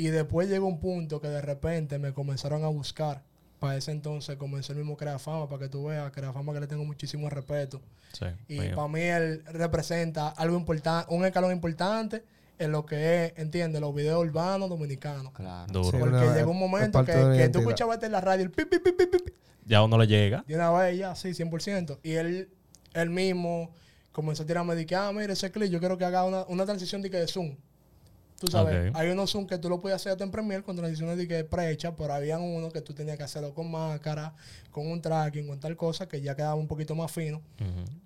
Y 0.04 0.08
después 0.10 0.48
llegó 0.48 0.68
un 0.68 0.80
punto 0.80 1.20
que 1.22 1.28
de 1.28 1.42
repente 1.42 1.98
me 1.98 2.14
comenzaron 2.14 2.64
a 2.64 2.68
buscar. 2.68 3.24
Para 3.60 3.76
ese 3.78 3.92
entonces 3.92 4.36
comencé 4.38 4.72
el 4.74 4.78
mismo 4.80 4.96
Crea 4.98 5.18
Fama, 5.18 5.48
para 5.50 5.64
que 5.64 5.70
tú 5.70 5.86
veas, 5.86 6.12
Crea 6.12 6.32
Fama 6.32 6.54
que 6.54 6.60
le 6.60 6.68
tengo 6.68 6.86
muchísimo 6.86 7.30
respeto. 7.30 7.82
Sí, 8.14 8.26
Y 8.48 8.60
mío. 8.60 8.76
para 8.76 8.88
mí 8.88 9.02
él 9.02 9.44
representa 9.48 10.30
algo 10.30 10.56
importante, 10.58 11.14
un 11.14 11.26
escalón 11.26 11.52
importante 11.52 12.24
en 12.60 12.72
lo 12.72 12.86
que 12.86 13.26
es, 13.26 13.34
¿entiendes? 13.38 13.82
Los 13.82 13.94
videos 13.96 14.20
urbanos 14.24 14.70
dominicanos. 14.70 15.32
Claro. 15.34 15.72
Duro. 15.72 15.92
Sí. 15.92 15.98
Porque 16.00 16.16
una- 16.18 16.36
llegó 16.36 16.52
un 16.52 16.60
momento 16.60 17.04
que, 17.04 17.12
que 17.12 17.50
tú 17.50 17.60
escuchabas 17.60 18.02
en 18.04 18.12
la 18.12 18.22
radio 18.22 18.44
el 18.44 18.52
pip, 18.52 18.70
pip, 18.70 18.84
pip, 18.84 18.98
pip, 18.98 19.12
pip, 19.12 19.30
Ya 19.66 19.84
uno 19.84 19.98
le 19.98 20.08
llega. 20.08 20.44
de 20.48 20.56
una 20.56 20.72
vez 20.72 20.98
ya, 20.98 21.16
sí, 21.16 21.30
100%. 21.34 22.00
Y 22.04 22.14
él, 22.14 22.50
él 22.94 23.10
mismo 23.10 23.72
comenzó 24.12 24.44
a 24.44 24.46
tirarme 24.46 24.76
de 24.76 24.86
que, 24.86 24.96
ah, 24.96 25.12
mira, 25.14 25.34
ese 25.34 25.52
clip, 25.52 25.70
yo 25.72 25.80
quiero 25.80 25.98
que 25.98 26.06
haga 26.06 26.24
una, 26.26 26.44
una 26.48 26.66
transición 26.66 27.02
de 27.02 27.10
que 27.12 27.18
de 27.18 27.28
Zoom. 27.28 27.56
Tú 28.40 28.48
sabes, 28.48 28.92
hay 28.94 29.10
unos 29.10 29.32
Zoom 29.32 29.48
que 29.48 29.58
tú 29.58 29.68
lo 29.68 29.80
puedes 29.80 29.96
hacer 29.96 30.12
hasta 30.12 30.24
en 30.24 30.30
Premiere 30.30 30.64
con 30.64 30.76
transiciones 30.76 31.18
de 31.18 31.28
que 31.28 31.44
prehecha, 31.44 31.96
pero 31.96 32.14
había 32.14 32.38
uno 32.38 32.70
que 32.70 32.82
tú 32.82 32.94
tenías 32.94 33.18
que 33.18 33.24
hacerlo 33.24 33.54
con 33.56 33.72
máscara, 33.72 34.36
con 34.70 34.86
un 34.86 35.02
tracking, 35.02 35.48
con 35.48 35.60
tal 35.60 35.76
cosa, 35.76 36.08
que 36.08 36.22
ya 36.22 36.36
quedaba 36.36 36.54
un 36.54 36.68
poquito 36.68 36.94
más 36.94 37.12
fino. 37.12 37.42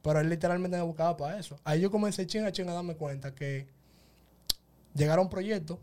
Pero 0.01 0.21
él 0.21 0.29
literalmente 0.29 0.77
me 0.77 0.83
buscaba 0.83 1.17
para 1.17 1.37
eso. 1.37 1.59
Ahí 1.65 1.81
yo 1.81 1.91
comencé 1.91 2.25
chinga 2.27 2.47
a 2.47 2.51
chinga 2.53 2.71
a 2.71 2.75
darme 2.75 2.95
cuenta 2.95 3.35
que 3.35 3.67
llegaron 4.93 5.29
proyectos 5.29 5.79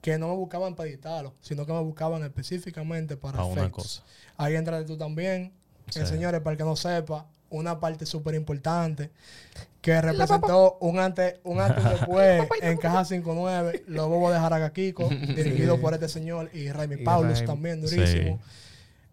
que 0.00 0.16
no 0.16 0.28
me 0.28 0.34
buscaban 0.34 0.74
para 0.74 0.88
editarlo, 0.88 1.34
sino 1.42 1.66
que 1.66 1.72
me 1.74 1.80
buscaban 1.80 2.22
específicamente 2.22 3.18
para 3.18 3.70
cosa. 3.70 4.02
Ahí 4.38 4.56
entra 4.56 4.84
tú 4.86 4.96
también. 4.96 5.52
Sí. 5.90 6.00
Que, 6.00 6.06
señores, 6.06 6.40
para 6.40 6.52
el 6.52 6.56
que 6.58 6.64
no 6.64 6.76
sepa, 6.76 7.26
una 7.50 7.78
parte 7.80 8.06
súper 8.06 8.34
importante 8.34 9.10
que 9.80 10.00
representó 10.00 10.76
un 10.80 10.98
antes, 10.98 11.36
un 11.44 11.60
antes 11.60 11.84
y 11.84 11.88
después 11.88 12.42
en 12.62 12.76
Caja 12.78 13.04
59, 13.04 13.84
Los 13.88 14.08
Bobos 14.08 14.32
de 14.32 14.38
Jaragaquico, 14.38 15.08
dirigido 15.34 15.80
por 15.80 15.94
este 15.94 16.08
señor 16.08 16.50
y 16.52 16.70
Raimi 16.70 16.98
Paulus 16.98 17.44
también, 17.44 17.86
Sí. 17.88 17.96
durísimo. 17.96 18.40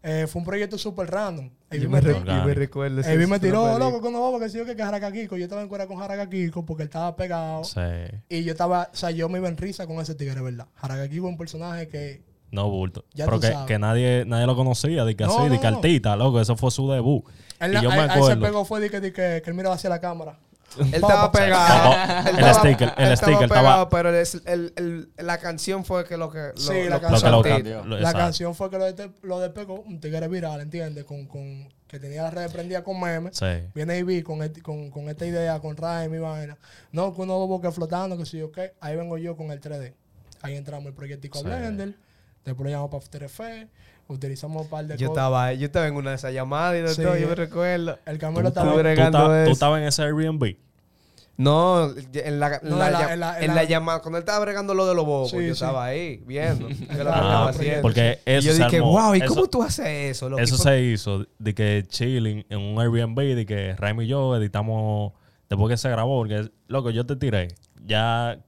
Eh, 0.03 0.25
fue 0.27 0.39
un 0.39 0.45
proyecto 0.45 0.77
súper 0.77 1.09
random. 1.09 1.49
Yo 1.49 1.77
Evi 1.77 1.87
me, 1.87 1.99
re- 1.99 2.13
yo 2.23 2.45
me 2.45 2.53
recuerdo. 2.53 3.01
Evi 3.01 3.25
me 3.27 3.39
tiró, 3.39 3.77
loco, 3.77 3.99
con 3.99 4.13
los 4.13 4.21
bobos 4.21 4.39
que 4.41 4.47
sí, 4.49 4.59
que 4.63 4.75
Jaragaquico. 4.81 5.35
Yo 5.35 5.43
estaba 5.45 5.61
en 5.61 5.67
cuera 5.67 5.87
con 5.87 5.97
Jaragaquico 5.97 6.63
porque 6.65 6.83
él 6.83 6.87
estaba 6.87 7.15
pegado. 7.15 7.63
Sí. 7.65 7.81
Y 8.29 8.43
yo 8.43 8.51
estaba, 8.51 8.89
o 8.93 8.95
sea, 8.95 9.11
yo 9.11 9.27
me 9.27 9.39
iba 9.39 9.49
en 9.49 9.57
risa 9.57 9.85
con 9.87 9.97
ese 9.99 10.15
tigre, 10.15 10.39
¿verdad? 10.41 10.67
Jaragaquico 10.75 11.25
es 11.25 11.31
un 11.31 11.37
personaje 11.37 11.87
que 11.89 12.21
No 12.51 12.69
bulto. 12.69 13.03
Ya 13.13 13.25
Pero 13.25 13.37
tú 13.37 13.41
que, 13.41 13.51
sabes. 13.51 13.67
que 13.67 13.79
nadie, 13.79 14.23
nadie 14.25 14.45
lo 14.45 14.55
conocía, 14.55 15.03
de 15.05 15.15
que 15.15 15.25
No, 15.25 15.37
así, 15.39 15.49
de 15.49 15.59
que 15.59 15.69
no. 15.69 15.77
artista, 15.77 16.15
loco, 16.15 16.39
eso 16.39 16.55
fue 16.55 16.71
su 16.71 16.89
debut. 16.89 17.23
él, 17.59 17.71
y 17.75 17.81
yo 17.81 17.91
a- 17.91 17.95
me 17.95 17.99
a 18.01 18.03
él 18.05 18.11
se 18.11 18.17
acuerdo. 18.17 18.41
pegó 18.41 18.65
fue 18.65 18.79
de 18.79 18.89
que, 18.89 18.99
de 19.01 19.11
que, 19.11 19.41
que 19.43 19.49
él 19.49 19.53
miraba 19.53 19.75
hacia 19.75 19.89
la 19.89 19.99
cámara. 19.99 20.37
Él 20.79 20.93
estaba 20.95 21.31
pegado. 21.31 21.93
Él 21.93 22.27
El 22.27 22.35
estaba- 22.45 22.53
sticker, 22.59 22.93
el 22.97 23.07
él 23.07 23.17
sticker 23.17 23.33
estaba- 23.43 23.61
pegado, 23.61 23.89
pero 23.89 24.09
el, 24.09 24.27
el- 24.45 24.73
el- 24.75 25.09
la 25.25 25.37
canción 25.37 25.85
fue 25.85 26.03
que 26.03 26.17
lo 26.17 26.29
que. 26.29 26.39
Lo, 26.55 26.57
Sí, 26.57 26.73
la 26.73 26.83
lo- 26.83 26.89
Lo 26.89 26.99
que 26.99 27.07
canción. 27.07 27.31
lo 27.31 27.43
Sí. 27.43 27.49
cambió. 27.49 27.83
lo- 27.85 27.95
La 27.95 27.97
exacto. 27.99 28.19
canción 28.19 28.53
fue 28.55 28.69
que 28.69 28.77
lo, 28.77 28.91
de- 28.91 29.11
lo 29.23 29.39
despegó, 29.39 29.75
un 29.79 29.99
tigre 30.01 30.27
viral, 30.27 30.59
¿entiendes? 30.59 31.05
Con, 31.05 31.25
con, 31.25 31.69
que 31.87 31.99
tenía 31.99 32.21
las 32.23 32.33
redes 32.33 32.51
prendidas 32.51 32.83
con 32.83 32.99
memes. 32.99 33.37
Sí. 33.37 33.45
Viene 33.73 33.97
Ivy 33.99 34.21
con, 34.23 34.43
este- 34.43 34.61
con, 34.61 34.91
con 34.91 35.07
esta 35.09 35.25
idea, 35.25 35.57
con 35.61 35.75
Ray, 35.77 36.09
mi 36.09 36.17
vaina. 36.19 36.57
No, 36.91 37.15
que 37.15 37.21
uno 37.21 37.59
que 37.61 37.71
flotando, 37.71 38.17
que 38.17 38.25
sí, 38.25 38.41
ok. 38.41 38.57
Ahí 38.81 38.95
vengo 38.97 39.17
yo 39.17 39.37
con 39.37 39.51
el 39.51 39.61
3D. 39.61 39.93
Ahí 40.41 40.55
entramos 40.57 40.85
el 40.87 40.93
proyectico 40.93 41.39
Sí. 41.39 41.45
Blender. 41.45 41.95
Después 42.47 42.63
lo 42.65 42.69
llamamos 42.71 42.89
para 42.91 43.03
After 43.03 43.23
Effects. 43.23 43.71
Utilizamos 44.07 44.63
un 44.63 44.69
par 44.69 44.85
de 44.85 44.95
Yo 44.97 45.07
cosas. 45.09 45.21
estaba 45.21 45.45
ahí, 45.45 45.57
yo 45.57 45.65
estaba 45.65 45.85
en 45.87 45.95
una 45.95 46.11
de 46.11 46.15
esas 46.15 46.33
llamadas 46.33 46.77
y 46.77 46.81
de 46.81 46.87
Sí. 46.95 47.01
todo, 47.03 47.17
yo 47.17 47.27
me 47.27 47.35
recuerdo. 47.35 47.99
El 48.05 48.17
tú- 48.17 48.25
estaba... 48.47 48.73
Tú 48.73 49.33
eso. 49.43 49.51
estabas 49.51 49.81
en 49.81 49.87
ese 49.87 50.01
Airbnb. 50.03 50.55
No, 51.35 51.91
en 52.13 52.39
la, 52.39 52.55
en 52.55 52.69
No, 52.69 52.77
la, 52.77 52.87
en 52.87 52.93
la- 52.93 52.99
llam- 52.99 53.11
en 53.13 53.19
la- 53.19 53.37
en 53.37 53.43
en 53.43 53.47
la- 53.49 53.55
la 53.55 53.63
llamada, 53.65 53.99
cuando 54.01 54.17
él 54.17 54.21
estaba 54.23 54.39
bregando 54.39 54.73
lo 54.73 54.87
de 54.87 54.95
los 54.95 55.05
bobos, 55.05 55.29
Sí, 55.29 55.35
yo 55.35 55.41
sí. 55.43 55.49
estaba 55.49 55.85
ahí 55.85 56.23
viendo. 56.25 56.67
qué 56.67 56.73
es 56.73 56.79
lo 56.79 56.87
que 56.87 56.89
Ah, 57.01 57.15
estaba 57.15 57.43
porque- 57.43 57.57
haciendo. 57.59 57.81
Porque 57.83 58.19
y 58.25 58.31
eso 58.31 58.47
yo 58.47 58.53
se 58.53 58.63
dije, 58.63 58.77
armó. 58.77 58.91
wow, 58.91 59.13
¿y 59.15 59.17
Eso- 59.19 59.27
cómo 59.35 59.47
tú 59.47 59.61
haces 59.61 59.85
eso? 59.87 60.29
loco? 60.29 60.41
Eso 60.41 60.57
se 60.57 60.81
hizo 60.81 61.25
de 61.37 61.53
que 61.53 61.83
chilling 61.87 62.43
en 62.49 62.57
un 62.59 62.79
Airbnb, 62.81 63.35
de 63.35 63.45
que 63.45 63.75
Raimi 63.75 64.05
y 64.05 64.07
yo 64.07 64.35
editamos 64.35 65.13
después 65.49 65.69
que 65.69 65.77
se 65.77 65.89
grabó, 65.89 66.17
porque, 66.17 66.49
loco, 66.69 66.89
yo 66.89 67.05
te 67.05 67.15
tiré 67.17 67.49
ya 67.85 68.39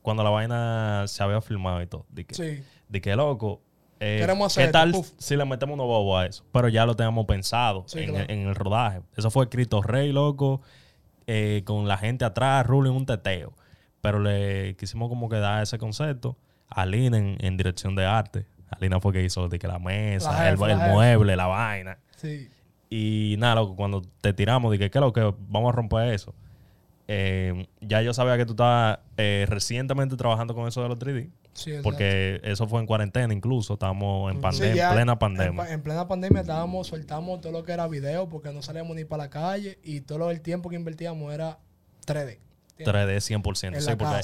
cuando 0.00 0.22
la 0.24 0.30
vaina 0.30 1.04
se 1.08 1.22
había 1.22 1.42
filmado 1.42 1.82
y 1.82 1.86
todo. 1.88 2.06
De 2.08 2.24
que, 2.24 2.34
Sí. 2.34 2.62
De 2.88 3.00
que 3.00 3.14
loco, 3.16 3.60
eh, 4.00 4.26
¿qué 4.54 4.68
tal 4.68 4.94
si 5.18 5.36
le 5.36 5.44
metemos 5.44 5.74
unos 5.74 5.86
bobos 5.86 6.22
a 6.22 6.26
eso? 6.26 6.44
Pero 6.52 6.68
ya 6.68 6.84
lo 6.86 6.94
teníamos 6.94 7.26
pensado 7.26 7.84
Sí, 7.86 8.00
en, 8.00 8.10
claro. 8.10 8.26
en 8.28 8.38
el 8.48 8.54
rodaje. 8.54 9.00
Eso 9.16 9.30
fue 9.30 9.48
Cristo 9.48 9.82
Rey, 9.82 10.12
loco, 10.12 10.60
eh, 11.26 11.62
con 11.64 11.88
la 11.88 11.96
gente 11.96 12.24
atrás, 12.24 12.66
ruling 12.66 12.92
un 12.92 13.06
teteo. 13.06 13.52
Pero 14.00 14.18
le 14.20 14.76
quisimos 14.76 15.08
como 15.08 15.28
que 15.28 15.36
dar 15.36 15.62
ese 15.62 15.78
concepto 15.78 16.36
a 16.68 16.84
Lina 16.84 17.16
en, 17.18 17.36
en 17.40 17.56
dirección 17.56 17.94
de 17.94 18.04
arte. 18.04 18.46
Alina 18.70 19.00
fue 19.00 19.12
que 19.12 19.22
hizo 19.22 19.48
de 19.48 19.58
que 19.58 19.68
la 19.68 19.78
mesa, 19.78 20.32
La 20.32 20.48
el, 20.50 20.54
jefa, 20.56 20.70
el 20.72 20.76
la 20.78 20.84
jefa. 20.84 20.92
mueble, 20.94 21.36
la 21.36 21.46
vaina. 21.46 21.98
Sí. 22.16 22.50
Y 22.90 23.36
nada, 23.38 23.54
loco, 23.56 23.76
cuando 23.76 24.02
te 24.20 24.32
tiramos, 24.34 24.70
dije, 24.72 24.90
¿qué 24.90 24.98
es 24.98 25.02
lo 25.02 25.12
que 25.12 25.32
vamos 25.48 25.72
a 25.72 25.76
romper 25.76 26.12
eso? 26.12 26.34
Eh, 27.06 27.66
ya 27.80 28.02
yo 28.02 28.12
sabía 28.14 28.36
que 28.36 28.46
tú 28.46 28.52
estabas 28.52 28.98
eh, 29.16 29.46
recientemente 29.48 30.16
trabajando 30.16 30.54
con 30.54 30.66
eso 30.68 30.82
de 30.82 30.88
los 30.88 30.98
3D. 30.98 31.30
Sí. 31.54 31.72
Porque 31.82 32.40
eso 32.44 32.66
fue 32.68 32.80
en 32.80 32.86
cuarentena 32.86 33.32
incluso. 33.32 33.74
Estábamos 33.74 34.30
en 34.30 34.36
Sí, 34.38 34.42
pandemia, 34.42 34.74
ya 34.74 34.92
plena 34.92 35.12
En, 35.12 35.18
pandemia. 35.18 35.62
pa- 35.64 35.72
en 35.72 35.82
plena 35.82 36.06
pandemia 36.08 36.40
estábamos, 36.40 36.88
soltamos 36.88 37.40
todo 37.40 37.52
lo 37.52 37.64
que 37.64 37.72
era 37.72 37.86
video 37.88 38.28
porque 38.28 38.52
no 38.52 38.60
salíamos 38.60 38.96
ni 38.96 39.04
para 39.04 39.24
la 39.24 39.30
calle 39.30 39.78
y 39.82 40.00
todo 40.02 40.30
el 40.30 40.40
tiempo 40.40 40.68
que 40.68 40.76
invertíamos 40.76 41.32
era 41.32 41.58
3D. 42.06 42.38
¿entiendes? 42.76 43.22
3D 43.22 43.42
100%. 43.42 43.76
En 43.76 43.82
sí, 43.82 43.90
porque, 43.96 44.20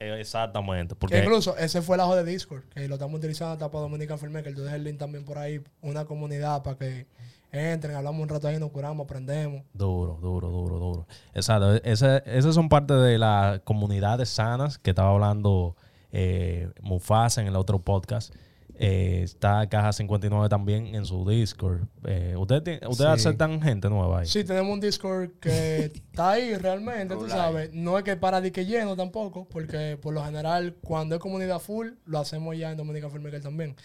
eh, 0.00 0.20
exactamente. 0.20 0.94
Que 0.94 0.98
Porque 0.98 1.18
incluso 1.20 1.56
ese 1.56 1.80
fue 1.82 1.94
el 1.96 2.00
ajo 2.00 2.16
de 2.16 2.24
Discord, 2.24 2.64
que 2.74 2.88
lo 2.88 2.96
estamos 2.96 3.16
utilizando 3.18 3.52
hasta 3.52 3.70
para 3.70 3.82
Dominican 3.82 4.18
Filmmaker. 4.18 4.52
Tú 4.54 4.62
dejas 4.62 4.76
el 4.76 4.84
link 4.84 4.98
también 4.98 5.24
por 5.24 5.38
ahí, 5.38 5.60
una 5.82 6.04
comunidad 6.04 6.62
para 6.64 6.76
que 6.76 7.06
entren, 7.52 7.94
hablamos 7.94 8.20
un 8.22 8.28
rato 8.28 8.48
ahí, 8.48 8.58
nos 8.58 8.70
curamos, 8.70 9.04
aprendemos. 9.04 9.62
Duro, 9.72 10.18
duro, 10.20 10.48
duro, 10.48 10.78
duro. 10.78 11.06
Exacto. 11.34 11.74
Esas 11.84 12.54
son 12.54 12.68
parte 12.68 12.94
de 12.94 13.18
las 13.18 13.60
comunidades 13.60 14.28
sanas 14.30 14.78
que 14.78 14.90
estaba 14.90 15.10
hablando 15.10 15.76
eh, 16.12 16.70
Mufasa 16.80 17.40
en 17.40 17.48
el 17.48 17.56
otro 17.56 17.80
podcast. 17.80 18.32
Eh, 18.74 19.20
está 19.22 19.68
Caja 19.68 19.92
59 19.92 20.48
también 20.48 20.94
en 20.94 21.04
su 21.04 21.28
Discord. 21.28 21.82
Eh, 22.04 22.34
¿Ustedes 22.38 22.80
ustedes 22.88 23.20
Sí. 23.22 23.28
aceptan 23.28 23.60
gente 23.60 23.88
nueva 23.90 24.20
ahí? 24.20 24.26
Sí, 24.26 24.44
tenemos 24.44 24.72
un 24.72 24.80
Discord 24.80 25.30
que 25.40 25.84
está 25.94 26.30
ahí 26.32 26.54
realmente, 26.56 27.14
tú 27.14 27.28
sabes. 27.28 27.70
No 27.74 27.98
es 27.98 28.02
que 28.04 28.16
para 28.16 28.40
de 28.40 28.50
que 28.50 28.64
lleno 28.64 28.96
tampoco, 28.96 29.46
porque 29.48 29.98
por 30.00 30.14
lo 30.14 30.24
general, 30.24 30.74
cuando 30.82 31.14
es 31.14 31.20
comunidad 31.20 31.58
full, 31.60 31.90
lo 32.06 32.18
hacemos 32.18 32.56
ya 32.56 32.70
en 32.72 32.78
Dominican 32.78 33.10
Filmmaker 33.10 33.42
también. 33.42 33.76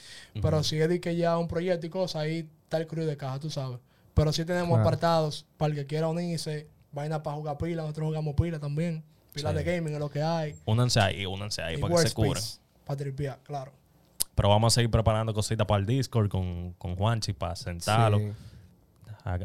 Pero 0.42 0.64
si 0.64 0.80
es 0.80 0.88
de 0.90 1.00
que 1.02 1.16
ya 1.16 1.38
un 1.38 1.48
proyecto 1.50 1.86
y 1.86 1.90
cosas, 1.90 2.22
ahí 2.24 2.50
está 2.64 2.78
el 2.78 2.88
crew 2.88 3.06
de 3.06 3.18
caja, 3.18 3.40
tú 3.40 3.50
sabes. 3.50 3.80
Pero 4.14 4.32
sí 4.34 4.46
tenemos 4.46 4.70
Claro. 4.70 4.82
apartados 4.84 5.46
para 5.58 5.72
el 5.74 5.78
que 5.80 5.86
quiera 5.86 6.08
unirse, 6.08 6.68
vaina 6.92 7.22
para 7.22 7.36
jugar 7.36 7.58
pila, 7.58 7.84
nosotros 7.84 8.08
jugamos 8.08 8.34
pila 8.36 8.58
también. 8.60 9.04
Pila 9.38 9.52
Sí. 9.52 9.58
de 9.58 9.64
gaming 9.64 9.94
es 9.94 10.00
lo 10.00 10.10
que 10.10 10.22
hay. 10.22 10.56
Únanse 10.66 11.00
ahí, 11.00 11.26
únanse 11.26 11.62
ahí 11.62 11.76
y 11.76 11.82
para 11.82 11.96
que 11.96 12.08
se 12.10 12.14
cubran. 12.14 12.44
Para 12.86 12.98
tripear, 12.98 13.40
claro. 13.44 13.72
Pero 14.36 14.50
vamos 14.50 14.74
a 14.74 14.76
seguir 14.76 14.92
preparando 14.92 15.34
cositas 15.34 15.66
para 15.66 15.80
el 15.80 15.86
Discord 15.86 16.30
con, 16.30 16.74
con 16.74 16.96
Juanchi 16.96 17.34
para 17.34 17.56
sentarlo. 17.56 18.20
Sí. 18.20 18.32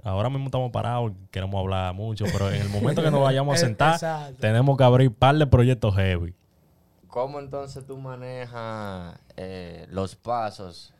Ahora 0.05 0.29
mismo 0.31 0.45
estamos 0.47 0.71
parados, 0.71 1.13
queremos 1.33 1.59
hablar 1.61 1.93
mucho, 1.95 2.25
pero 2.33 2.51
en 2.53 2.63
el 2.63 2.69
momento 2.69 3.03
que 3.03 3.11
nos 3.11 3.21
vayamos 3.25 3.57
a 3.57 3.59
sentar, 3.59 3.95
exacto. 3.95 4.37
tenemos 4.41 4.77
que 4.77 4.85
abrir 4.85 5.09
un 5.09 5.15
par 5.15 5.35
de 5.37 5.47
proyectos 5.47 5.95
heavy. 5.97 6.35
¿Cómo 7.09 7.41
entonces 7.41 7.85
tú 7.85 7.99
manejas 7.99 9.19
eh, 9.37 9.87
los 9.91 10.15
pasos? 10.17 10.95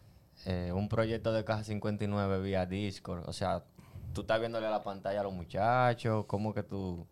eh, 0.45 0.73
un 0.75 0.89
proyecto 0.89 1.33
de 1.33 1.45
Caja 1.45 1.63
59 1.63 2.41
vía 2.41 2.67
Discord. 2.67 3.23
O 3.29 3.33
sea, 3.33 3.63
tú 4.13 4.23
estás 4.23 4.41
viéndole 4.41 4.67
a 4.67 4.71
la 4.71 4.83
pantalla 4.83 5.21
a 5.21 5.23
los 5.23 5.33
muchachos. 5.33 6.25
¿Cómo 6.27 6.53
que 6.53 6.65
tú...? 6.65 7.07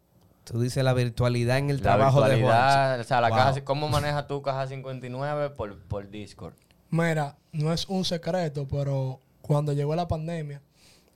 Tú 0.51 0.61
dices 0.61 0.83
la 0.83 0.93
virtualidad 0.95 1.59
en 1.59 1.71
el 1.71 1.77
La 1.77 1.83
trabajo 1.83 2.21
de 2.23 2.27
Juan. 2.27 2.39
virtualidad, 2.41 3.01
o 3.01 3.05
sea, 3.05 3.21
la 3.21 3.29
Wow. 3.29 3.39
caja, 3.39 3.65
¿cómo 3.65 3.89
manejas 3.89 4.27
tu 4.27 4.43
caja 4.43 4.67
59 4.67 5.51
por, 5.51 5.79
por 5.85 6.11
Discord? 6.11 6.55
Mira, 6.91 7.37
no 7.53 7.73
es 7.73 7.87
un 7.89 8.05
secreto, 8.05 8.67
pero 8.67 9.21
cuando 9.43 9.73
llegó 9.73 9.95
la 9.95 10.09
pandemia, 10.09 10.61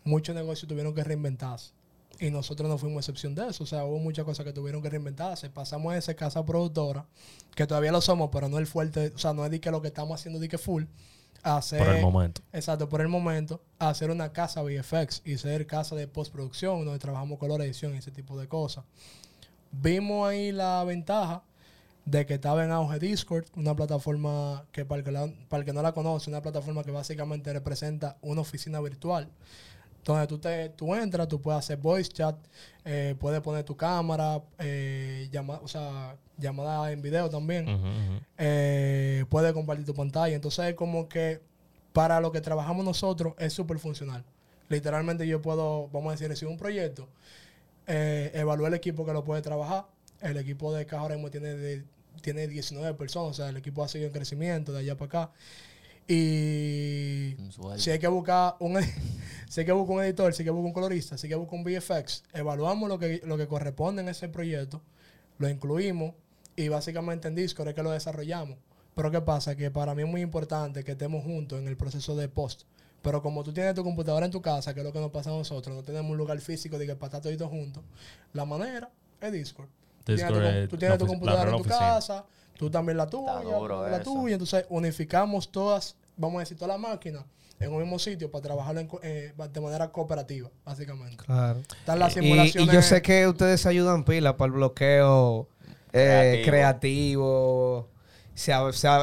muchos 0.05 0.37
negocios 0.37 0.69
tuvieron 0.69 0.95
que 0.95 1.03
reinventarse. 1.03 1.73
Y 2.21 2.31
nosotros 2.31 2.69
no 2.71 2.79
fuimos 2.79 3.01
excepción 3.03 3.35
de 3.35 3.49
eso. 3.49 3.65
O 3.65 3.67
sea, 3.67 3.85
hubo 3.85 3.99
muchas 3.99 4.25
cosas 4.25 4.45
que 4.47 4.53
tuvieron 4.53 4.81
que 4.81 4.89
reinventarse. 4.89 5.51
Pasamos 5.51 5.95
de 5.95 5.99
esa 5.99 6.15
casa 6.15 6.45
productora, 6.45 7.05
que 7.57 7.67
todavía 7.67 7.91
lo 7.91 8.01
somos, 8.01 8.31
pero 8.33 8.49
no 8.49 8.59
el 8.59 8.69
fuerte, 8.69 9.13
o 9.17 9.19
sea, 9.19 9.33
no 9.33 9.45
es 9.45 9.51
de 9.51 9.61
que 9.61 9.73
lo 9.73 9.83
que 9.83 9.89
estamos 9.89 10.21
haciendo 10.21 10.39
de 10.39 10.49
que 10.49 10.59
full, 10.59 10.85
a 10.85 10.89
hacer, 11.45 11.79
Por 11.79 11.95
el 11.97 12.03
momento. 12.03 12.41
Exacto, 12.53 12.89
por 12.89 13.01
el 13.01 13.09
momento, 13.09 13.63
hacer 13.79 14.11
una 14.11 14.33
casa 14.33 14.63
VFX 14.63 15.23
y 15.25 15.37
ser 15.39 15.67
casa 15.67 15.95
de 15.95 16.09
postproducción, 16.09 16.85
donde 16.85 16.99
trabajamos 16.99 17.39
color 17.39 17.61
edición 17.63 17.95
y 17.95 17.99
ese 17.99 18.11
tipo 18.11 18.39
de 18.39 18.49
cosas. 18.49 18.85
Vimos 19.71 20.29
ahí 20.29 20.53
la 20.53 20.83
ventaja 20.85 21.43
de 22.05 22.27
que 22.27 22.35
estaba 22.35 22.65
en 22.65 22.71
auge 22.71 22.99
Discord, 22.99 23.47
una 23.57 23.75
plataforma 23.75 24.65
que 24.73 24.85
para 24.85 24.99
el 25.01 25.05
que, 25.05 25.11
la- 25.13 25.33
para 25.49 25.61
el 25.61 25.65
que 25.65 25.73
no 25.73 25.83
la 25.83 25.93
conoce, 25.93 26.31
una 26.31 26.43
plataforma 26.43 26.85
que 26.85 26.91
básicamente 26.91 27.53
representa 27.53 28.19
una 28.21 28.43
oficina 28.43 28.81
virtual, 28.81 29.29
donde 30.13 30.27
tú, 30.27 30.39
te, 30.39 30.69
tú 30.71 30.95
entras, 30.95 31.27
tú 31.29 31.41
puedes 31.41 31.59
hacer 31.59 31.79
voice 31.79 32.11
chat, 32.13 32.37
eh, 32.85 33.15
puedes 33.19 33.41
poner 33.41 33.65
tu 33.65 33.77
cámara, 33.77 34.43
eh, 34.59 35.29
llama- 35.33 35.61
o 35.63 35.69
sea, 35.69 36.17
llamada 36.37 36.91
en 36.93 37.01
video 37.01 37.31
también 37.31 37.65
Ujú, 37.69 37.77
ujú. 37.87 38.21
eh, 38.39 39.25
puede 39.29 39.53
compartir 39.53 39.87
tu 39.87 39.95
pantalla. 39.95 40.35
Entonces 40.35 40.67
es 40.67 40.75
como 40.75 41.09
que 41.09 41.41
para 41.93 42.21
lo 42.21 42.33
que 42.33 42.41
trabajamos 42.41 42.85
nosotros 42.85 43.35
es 43.39 43.53
súper 43.53 43.79
funcional. 43.79 44.25
Literalmente 44.69 45.27
yo 45.27 45.41
puedo, 45.41 45.89
vamos 45.93 46.09
a 46.09 46.13
decir, 46.13 46.29
recibir 46.29 46.51
un 46.53 46.59
proyecto, 46.59 47.09
eh, 47.87 48.31
evaluar 48.35 48.73
el 48.73 48.77
equipo 48.77 49.05
que 49.05 49.13
lo 49.13 49.25
puede 49.25 49.43
trabajar. 49.43 49.87
El 50.21 50.37
equipo 50.39 50.73
de 50.73 50.87
Caja 50.87 51.09
tiene, 51.31 51.55
de- 51.55 51.85
tiene 52.23 52.47
19 52.49 52.95
personas, 52.95 53.31
o 53.31 53.35
sea, 53.35 53.49
el 53.51 53.57
equipo 53.57 53.85
ha 53.85 53.89
seguido 53.89 54.09
en 54.09 54.15
crecimiento 54.15 54.73
de 54.73 54.81
allá 54.81 54.97
para 54.97 55.07
acá. 55.25 55.33
Y 56.07 57.37
si 57.77 57.91
hay 57.91 57.99
que 57.99 58.09
buscar 58.09 58.57
un 58.61 58.79
si 59.49 59.61
hay 59.61 59.67
que 59.67 59.73
buscar 59.73 59.97
un 59.97 60.05
editor, 60.05 60.35
si 60.35 60.43
hay 60.43 60.45
que 60.45 60.51
buscar 60.51 60.67
un 60.67 60.73
colorista, 60.73 61.17
si 61.17 61.27
hay 61.27 61.31
que 61.31 61.37
buscar 61.37 61.59
un 61.59 61.65
VFX, 61.65 62.25
evaluamos 62.33 62.89
lo 62.89 62.99
que, 62.99 63.23
lo 63.25 63.39
que 63.39 63.47
corresponde 63.47 64.03
en 64.03 64.09
ese 64.09 64.29
proyecto, 64.29 64.83
lo 65.39 65.49
incluimos 65.49 66.15
y 66.57 66.69
básicamente 66.69 67.29
en 67.29 67.35
Discord 67.35 67.69
es 67.69 67.75
que 67.75 67.83
lo 67.83 67.91
desarrollamos. 67.91 68.59
Pero 68.95 69.11
¿qué 69.11 69.21
pasa? 69.21 69.57
Que 69.57 69.71
para 69.71 69.95
mí 69.95 70.03
es 70.03 70.09
muy 70.09 70.21
importante 70.21 70.85
que 70.85 70.93
estemos 70.93 71.25
juntos 71.25 71.59
en 71.59 71.67
el 71.67 71.77
proceso 71.77 72.15
de 72.15 72.29
post. 72.29 72.63
Pero 73.03 73.23
como 73.23 73.43
tú 73.43 73.53
tienes 73.53 73.75
tu 73.75 73.83
computadora 73.83 74.25
en 74.25 74.33
tu 74.33 74.41
casa, 74.41 74.73
que 74.73 74.81
es 74.81 74.87
lo 74.87 74.93
que 74.93 75.01
nos 75.01 75.11
pasa 75.11 75.31
a 75.31 75.35
nosotros, 75.35 75.75
no 75.75 75.83
tenemos 75.83 76.11
un 76.11 76.17
lugar 76.17 76.41
físico 76.41 76.79
de 76.79 76.87
que 76.87 76.97
para 76.97 77.09
estar 77.09 77.23
toditos 77.23 77.51
juntos, 77.51 77.83
la 78.33 78.45
manera 78.45 78.91
es 79.21 79.33
Discord. 79.33 79.69
Tú 80.05 80.15
tienes 80.15 80.65
tu 80.65 80.69
tú 80.69 80.77
tienes 80.79 80.99
computadora 80.99 81.51
en 81.51 81.63
tu 81.63 81.69
casa, 81.69 82.25
tú 82.57 82.71
también 82.71 82.97
la 82.99 83.07
tuya, 83.09 83.41
duro 83.41 83.89
la 83.89 83.97
eso. 83.97 84.05
tuya. 84.13 84.35
Entonces 84.35 84.67
unificamos 84.69 85.51
todas, 85.51 85.97
vamos 86.17 86.37
a 86.37 86.41
decir, 86.41 86.57
todas 86.57 86.79
las 86.79 86.91
máquinas 86.91 87.25
en 87.61 87.73
un 87.73 87.81
mismo 87.81 87.99
sitio 87.99 88.31
para 88.31 88.43
trabajar 88.43 88.77
en 88.79 88.89
eh, 89.03 89.33
de 89.53 89.61
manera 89.61 89.91
cooperativa, 89.91 90.51
básicamente. 90.65 91.25
Claro. 91.25 91.61
Están 91.79 91.99
las 91.99 92.13
Y, 92.17 92.21
simulaciones. 92.21 92.73
y 92.73 92.75
yo 92.77 92.83
sé 92.83 93.01
que 93.01 93.27
ustedes 93.27 93.65
ayudan 93.65 94.05
pila 94.05 94.37
para 94.37 94.47
el 94.49 94.53
bloqueo 94.53 95.49
eh, 95.93 96.43
Creativo. 96.45 96.51
creativo. 96.51 97.89
Se, 98.35 98.53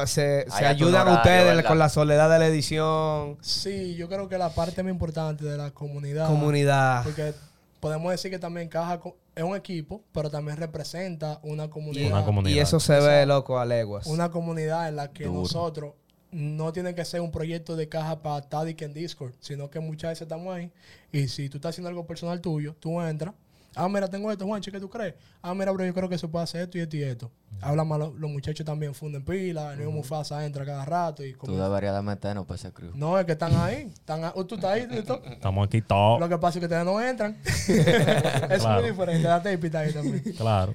se, 0.06 0.46
ayudan 0.64 1.02
horario, 1.02 1.14
ustedes 1.14 1.44
¿verdad? 1.46 1.64
con 1.66 1.78
la 1.78 1.88
soledad 1.88 2.28
de 2.30 2.38
la 2.38 2.46
edición, 2.46 3.38
Sí, 3.40 3.94
yo 3.96 4.06
creo 4.06 4.28
que 4.28 4.36
la 4.36 4.50
parte 4.50 4.82
más 4.82 4.90
importante 4.90 5.42
de 5.44 5.56
la 5.56 5.70
comunidad. 5.70 6.26
comunidad. 6.28 7.02
Porque 7.02 7.32
podemos 7.80 8.12
decir 8.12 8.30
que 8.30 8.38
también 8.38 8.68
Caja 8.68 9.00
co- 9.00 9.16
es 9.34 9.42
un 9.42 9.56
equipo, 9.56 10.02
pero 10.12 10.30
también 10.30 10.56
representa 10.56 11.40
una 11.42 11.68
comunidad. 11.70 12.10
Una 12.10 12.24
comunidad. 12.24 12.54
Y 12.56 12.58
eso 12.58 12.80
se 12.80 12.98
ve, 13.00 13.26
loco, 13.26 13.58
a 13.58 13.64
leguas. 13.64 14.06
Una 14.06 14.30
comunidad 14.30 14.88
en 14.88 14.96
la 14.96 15.12
que 15.12 15.24
Duro. 15.24 15.40
nosotros 15.40 15.94
no 16.30 16.72
tiene 16.72 16.94
que 16.94 17.04
ser 17.04 17.20
un 17.20 17.30
proyecto 17.30 17.76
de 17.76 17.88
caja 17.88 18.22
para 18.22 18.74
que 18.74 18.84
en 18.84 18.94
Discord, 18.94 19.34
sino 19.40 19.70
que 19.70 19.80
muchas 19.80 20.12
veces 20.12 20.22
estamos 20.22 20.54
ahí. 20.54 20.70
Y 21.12 21.28
si 21.28 21.48
tú 21.48 21.58
estás 21.58 21.70
haciendo 21.70 21.88
algo 21.90 22.06
personal 22.06 22.40
tuyo, 22.40 22.74
tú 22.80 23.00
entras. 23.00 23.34
Ah, 23.74 23.88
mira, 23.88 24.08
tengo 24.08 24.30
esto, 24.30 24.44
Juanchi, 24.46 24.70
¿qué 24.70 24.78
tú 24.80 24.88
crees? 24.90 25.14
Ah, 25.40 25.54
mira, 25.54 25.72
bro, 25.72 25.84
yo 25.84 25.94
creo 25.94 26.08
que 26.08 26.18
se 26.18 26.28
puede 26.28 26.44
hacer 26.44 26.62
esto 26.62 26.78
y 26.78 26.82
esto 26.82 26.96
y 26.96 27.02
esto. 27.02 27.30
Habla 27.60 27.84
más, 27.84 27.98
los, 27.98 28.14
los 28.16 28.30
muchachos 28.30 28.66
también 28.66 28.94
funden 28.94 29.24
pila, 29.24 29.72
el 29.72 29.78
mismo 29.78 29.92
Mufasa 29.92 30.44
entra 30.44 30.64
cada 30.64 30.84
rato 30.84 31.24
y 31.24 31.32
Tú 31.32 31.38
comienza- 31.38 31.68
deberías 31.68 31.94
de 31.94 32.02
meternos 32.02 32.44
para 32.46 32.56
ese 32.56 32.72
crew. 32.72 32.90
No, 32.94 33.18
es 33.18 33.24
que 33.24 33.32
están 33.32 33.54
ahí. 33.54 33.90
Están 33.94 34.24
ahí. 34.24 34.30
Tú 34.46 34.54
estás 34.56 34.64
ahí. 34.72 34.86
tú 35.06 35.14
Estamos 35.30 35.66
aquí 35.66 35.80
todos. 35.80 36.20
Lo 36.20 36.28
que 36.28 36.38
pasa 36.38 36.58
es 36.58 36.60
que 36.60 36.66
ustedes 36.66 36.84
no 36.84 37.00
entran. 37.00 37.36
es 37.44 38.60
Claro. 38.60 38.80
muy 38.80 38.90
diferente. 38.90 39.22
La 39.28 39.42
tape 39.42 39.66
está 39.66 39.80
ahí 39.80 39.92
también. 39.92 40.20
Claro. 40.36 40.74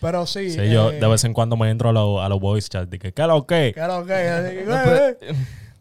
Pero 0.00 0.26
sí. 0.26 0.50
Sí, 0.50 0.70
yo 0.70 0.90
eh, 0.92 1.00
de 1.00 1.06
vez 1.08 1.24
en 1.24 1.32
cuando 1.34 1.56
me 1.56 1.68
entro 1.70 1.88
a 1.88 1.92
los 1.92 2.20
a 2.20 2.28
los 2.28 2.38
voice 2.40 2.68
chats. 2.68 2.88
Dije, 2.88 3.12
¿qué 3.12 3.22
es 3.22 3.28
lo 3.28 3.46
que? 3.46 3.72
Claro, 3.74 3.98
ok. 4.02 4.10
así 4.10 4.50
que, 4.54 4.64
eh, 4.68 5.18
eh. 5.22 5.34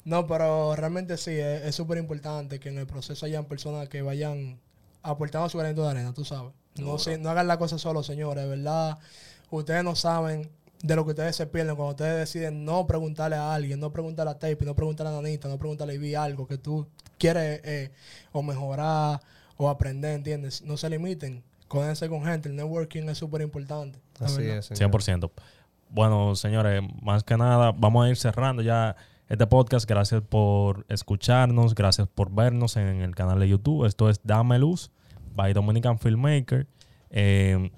No, 0.05 0.25
pero 0.25 0.75
realmente 0.75 1.17
sí, 1.17 1.31
es 1.31 1.63
es 1.65 1.75
súper 1.75 1.97
importante 1.99 2.59
que 2.59 2.69
en 2.69 2.77
el 2.79 2.87
proceso 2.87 3.25
hayan 3.25 3.45
personas 3.45 3.89
que 3.89 4.01
vayan 4.01 4.59
aportando 5.07 5.49
su 5.49 5.57
granito 5.57 5.83
de 5.83 5.89
arena, 5.91 6.13
tú 6.13 6.25
sabes. 6.25 6.53
No, 6.77 6.97
se- 6.99 7.17
no 7.17 7.29
hagan 7.29 7.47
la 7.47 7.57
cosa 7.57 7.77
solo, 7.77 8.03
señores, 8.03 8.43
de 8.43 8.49
verdad. 8.49 8.97
Ustedes 9.49 9.83
no 9.83 9.95
saben 9.95 10.49
de 10.83 10.95
lo 10.95 11.05
que 11.05 11.11
ustedes 11.11 11.35
se 11.35 11.47
pierden 11.47 11.75
cuando 11.75 11.91
ustedes 11.91 12.17
deciden 12.17 12.63
no 12.65 12.85
preguntarle 12.85 13.35
a 13.35 13.53
alguien, 13.53 13.79
no 13.79 13.91
preguntarle 13.91 14.31
a 14.31 14.35
Tape, 14.39 14.63
no 14.63 14.75
preguntarle 14.75 15.11
a 15.11 15.15
Nanita, 15.15 15.47
no 15.47 15.57
preguntarle 15.57 15.93
a 15.93 15.95
Ivy 15.95 16.13
algo 16.15 16.45
que 16.47 16.57
tú 16.59 16.85
quieres 17.17 17.61
eh, 17.63 17.91
o 18.31 18.43
mejorar 18.43 19.19
o 19.55 19.69
aprender, 19.69 20.13
¿entiendes? 20.13 20.61
No 20.61 20.77
se 20.77 20.87
limiten, 20.89 21.43
códense 21.67 22.07
con 22.09 22.23
gente, 22.23 22.49
el 22.49 22.55
networking 22.55 23.09
es 23.09 23.17
súper 23.17 23.41
importante. 23.41 23.99
Así 24.19 24.41
verdad. 24.43 24.57
es. 24.57 24.65
señor. 24.67 24.91
100%. 24.91 25.31
Bueno, 25.89 26.35
señores, 26.35 26.83
más 27.01 27.23
que 27.23 27.37
nada, 27.37 27.71
vamos 27.71 28.05
a 28.05 28.09
ir 28.09 28.17
cerrando 28.17 28.61
ya 28.61 28.95
este 29.29 29.47
podcast. 29.47 29.89
Gracias 29.89 30.21
por 30.21 30.85
escucharnos, 30.89 31.73
gracias 31.73 32.07
por 32.07 32.29
vernos 32.31 32.75
en 32.77 33.01
el 33.01 33.15
canal 33.15 33.39
de 33.39 33.47
YouTube. 33.47 33.85
Esto 33.85 34.09
es 34.09 34.19
Dame 34.23 34.59
Luz, 34.59 34.91
by 35.37 35.53
Dominican 35.53 35.97
Filmmaker. 35.97 36.67
Eh, 37.09 37.71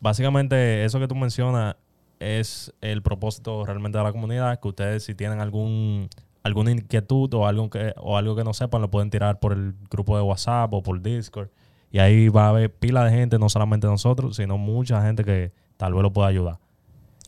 básicamente, 0.00 0.84
eso 0.84 1.00
que 1.00 1.08
tú 1.08 1.16
mencionas 1.16 1.74
es 2.20 2.72
el 2.80 3.02
propósito 3.02 3.64
realmente 3.64 3.98
de 3.98 4.04
la 4.04 4.12
comunidad. 4.12 4.60
Que 4.60 4.68
ustedes, 4.68 5.02
si 5.02 5.16
tienen 5.16 5.40
algún 5.40 6.08
alguna 6.44 6.70
inquietud 6.70 7.34
o 7.34 7.46
algo 7.46 7.68
que 7.68 7.92
o 7.96 8.16
algo 8.16 8.36
que 8.36 8.44
no 8.44 8.54
sepan, 8.54 8.80
lo 8.80 8.90
pueden 8.90 9.10
tirar 9.10 9.40
por 9.40 9.52
el 9.52 9.74
grupo 9.90 10.16
de 10.16 10.22
WhatsApp 10.22 10.72
o 10.72 10.82
por 10.82 11.02
Discord. 11.02 11.48
Y 11.90 11.98
ahí 11.98 12.28
va 12.28 12.46
a 12.46 12.48
haber 12.50 12.72
pila 12.72 13.02
de 13.04 13.10
gente, 13.10 13.38
no 13.38 13.48
solamente 13.48 13.86
nosotros, 13.86 14.36
sino 14.36 14.58
mucha 14.58 15.02
gente 15.02 15.24
que 15.24 15.52
tal 15.76 15.94
vez 15.94 16.02
lo 16.02 16.12
pueda 16.12 16.28
ayudar. 16.28 16.58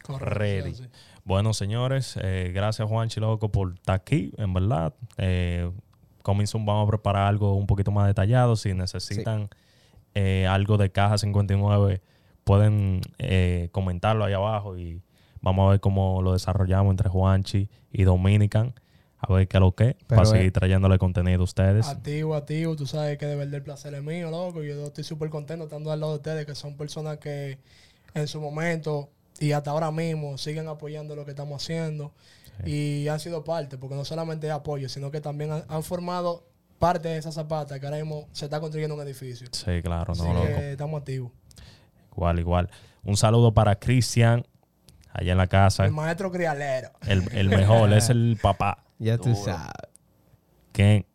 Correcto, 0.03 0.35
Ready. 0.35 0.74
sí, 0.74 0.85
sí. 0.85 0.90
Bueno, 1.24 1.55
señores, 1.55 2.18
eh, 2.22 2.50
gracias 2.55 2.88
Juan 2.88 3.09
Chiloco 3.09 3.50
por 3.50 3.74
estar 3.74 3.96
aquí, 3.96 4.33
en 4.37 4.53
verdad. 4.53 4.94
Eh, 5.16 5.70
Coming 6.22 6.46
soon 6.46 6.66
vamos 6.66 6.87
a 6.87 6.90
preparar 6.90 7.26
algo 7.26 7.54
un 7.54 7.66
poquito 7.66 7.90
más 7.90 8.06
detallado. 8.06 8.56
Si 8.56 8.74
necesitan 8.74 9.48
eh, 10.14 10.46
algo 10.46 10.76
de 10.76 10.90
caja 10.90 11.18
59, 11.18 12.00
pueden 12.44 13.00
eh, 13.18 13.68
comentarlo 13.72 14.24
ahí 14.24 14.33
abajo 14.33 14.76
y 14.76 15.02
vamos 15.40 15.68
a 15.68 15.70
ver 15.72 15.80
cómo 15.80 16.22
lo 16.22 16.33
desarrollamos 16.33 16.90
entre 16.90 17.09
Juanchi 17.09 17.68
y 17.92 18.04
Dominican. 18.04 18.74
A 19.22 19.33
ver 19.33 19.48
qué 19.48 19.59
es 19.59 19.61
lo 19.61 19.72
que, 19.72 19.96
Pero, 20.06 20.22
para 20.22 20.24
seguir 20.24 20.50
trayéndole 20.50 20.96
contenido 20.98 21.42
a 21.42 21.44
ustedes. 21.44 21.87
Activo, 21.88 22.35
activo. 22.35 22.74
Tú 22.74 22.87
sabes 22.87 23.18
que 23.18 23.26
de 23.26 23.37
verdad 23.37 23.54
el 23.54 23.62
placer 23.62 23.92
es 23.92 24.02
mío, 24.02 24.30
loco. 24.30 24.62
Yo 24.62 24.87
estoy 24.87 25.04
súper 25.04 25.28
contento 25.28 25.64
estando 25.64 25.92
al 25.92 26.00
lado 26.00 26.12
de 26.12 26.16
ustedes, 26.18 26.46
que 26.46 26.54
son 26.54 26.74
personas 26.76 27.18
que 27.18 27.59
en 28.14 28.26
su 28.28 28.40
momento 28.40 29.11
y 29.38 29.52
hasta 29.52 29.70
ahora 29.70 29.90
mismo 29.90 30.38
siguen 30.38 30.68
apoyando 30.68 31.16
lo 31.16 31.24
que 31.24 31.30
estamos 31.33 31.62
haciendo. 31.62 32.12
Y 32.64 33.08
han 33.08 33.20
sido 33.20 33.42
parte, 33.44 33.78
porque 33.78 33.94
no 33.94 34.04
solamente 34.04 34.46
es 34.46 34.52
apoyo, 34.52 34.88
sino 34.88 35.10
que 35.10 35.20
también 35.20 35.50
han, 35.52 35.64
han 35.68 35.82
formado 35.82 36.44
parte 36.78 37.08
de 37.08 37.18
esa 37.18 37.32
zapata 37.32 37.78
que 37.78 37.86
ahora 37.86 37.98
mismo 37.98 38.26
se 38.32 38.46
está 38.46 38.60
construyendo 38.60 38.94
un 38.94 39.02
edificio. 39.02 39.46
Sí, 39.52 39.82
claro, 39.82 40.14
no, 40.14 40.32
loco. 40.34 40.46
que 40.46 40.72
estamos 40.72 40.98
activos. 41.00 41.32
Igual, 42.12 42.38
igual. 42.38 42.70
Un 43.04 43.16
saludo 43.16 43.52
para 43.54 43.76
Cristian, 43.76 44.44
allá 45.12 45.32
en 45.32 45.38
la 45.38 45.46
casa. 45.46 45.84
El 45.86 45.92
maestro 45.92 46.30
crialero. 46.30 46.90
El, 47.06 47.26
el 47.32 47.48
mejor, 47.48 47.92
es 47.92 48.10
el 48.10 48.38
papá. 48.42 48.84
Ya 48.98 49.16
tú 49.16 49.30
Duro. 49.30 49.44
sabes. 49.44 49.72
Ken. 50.72 51.06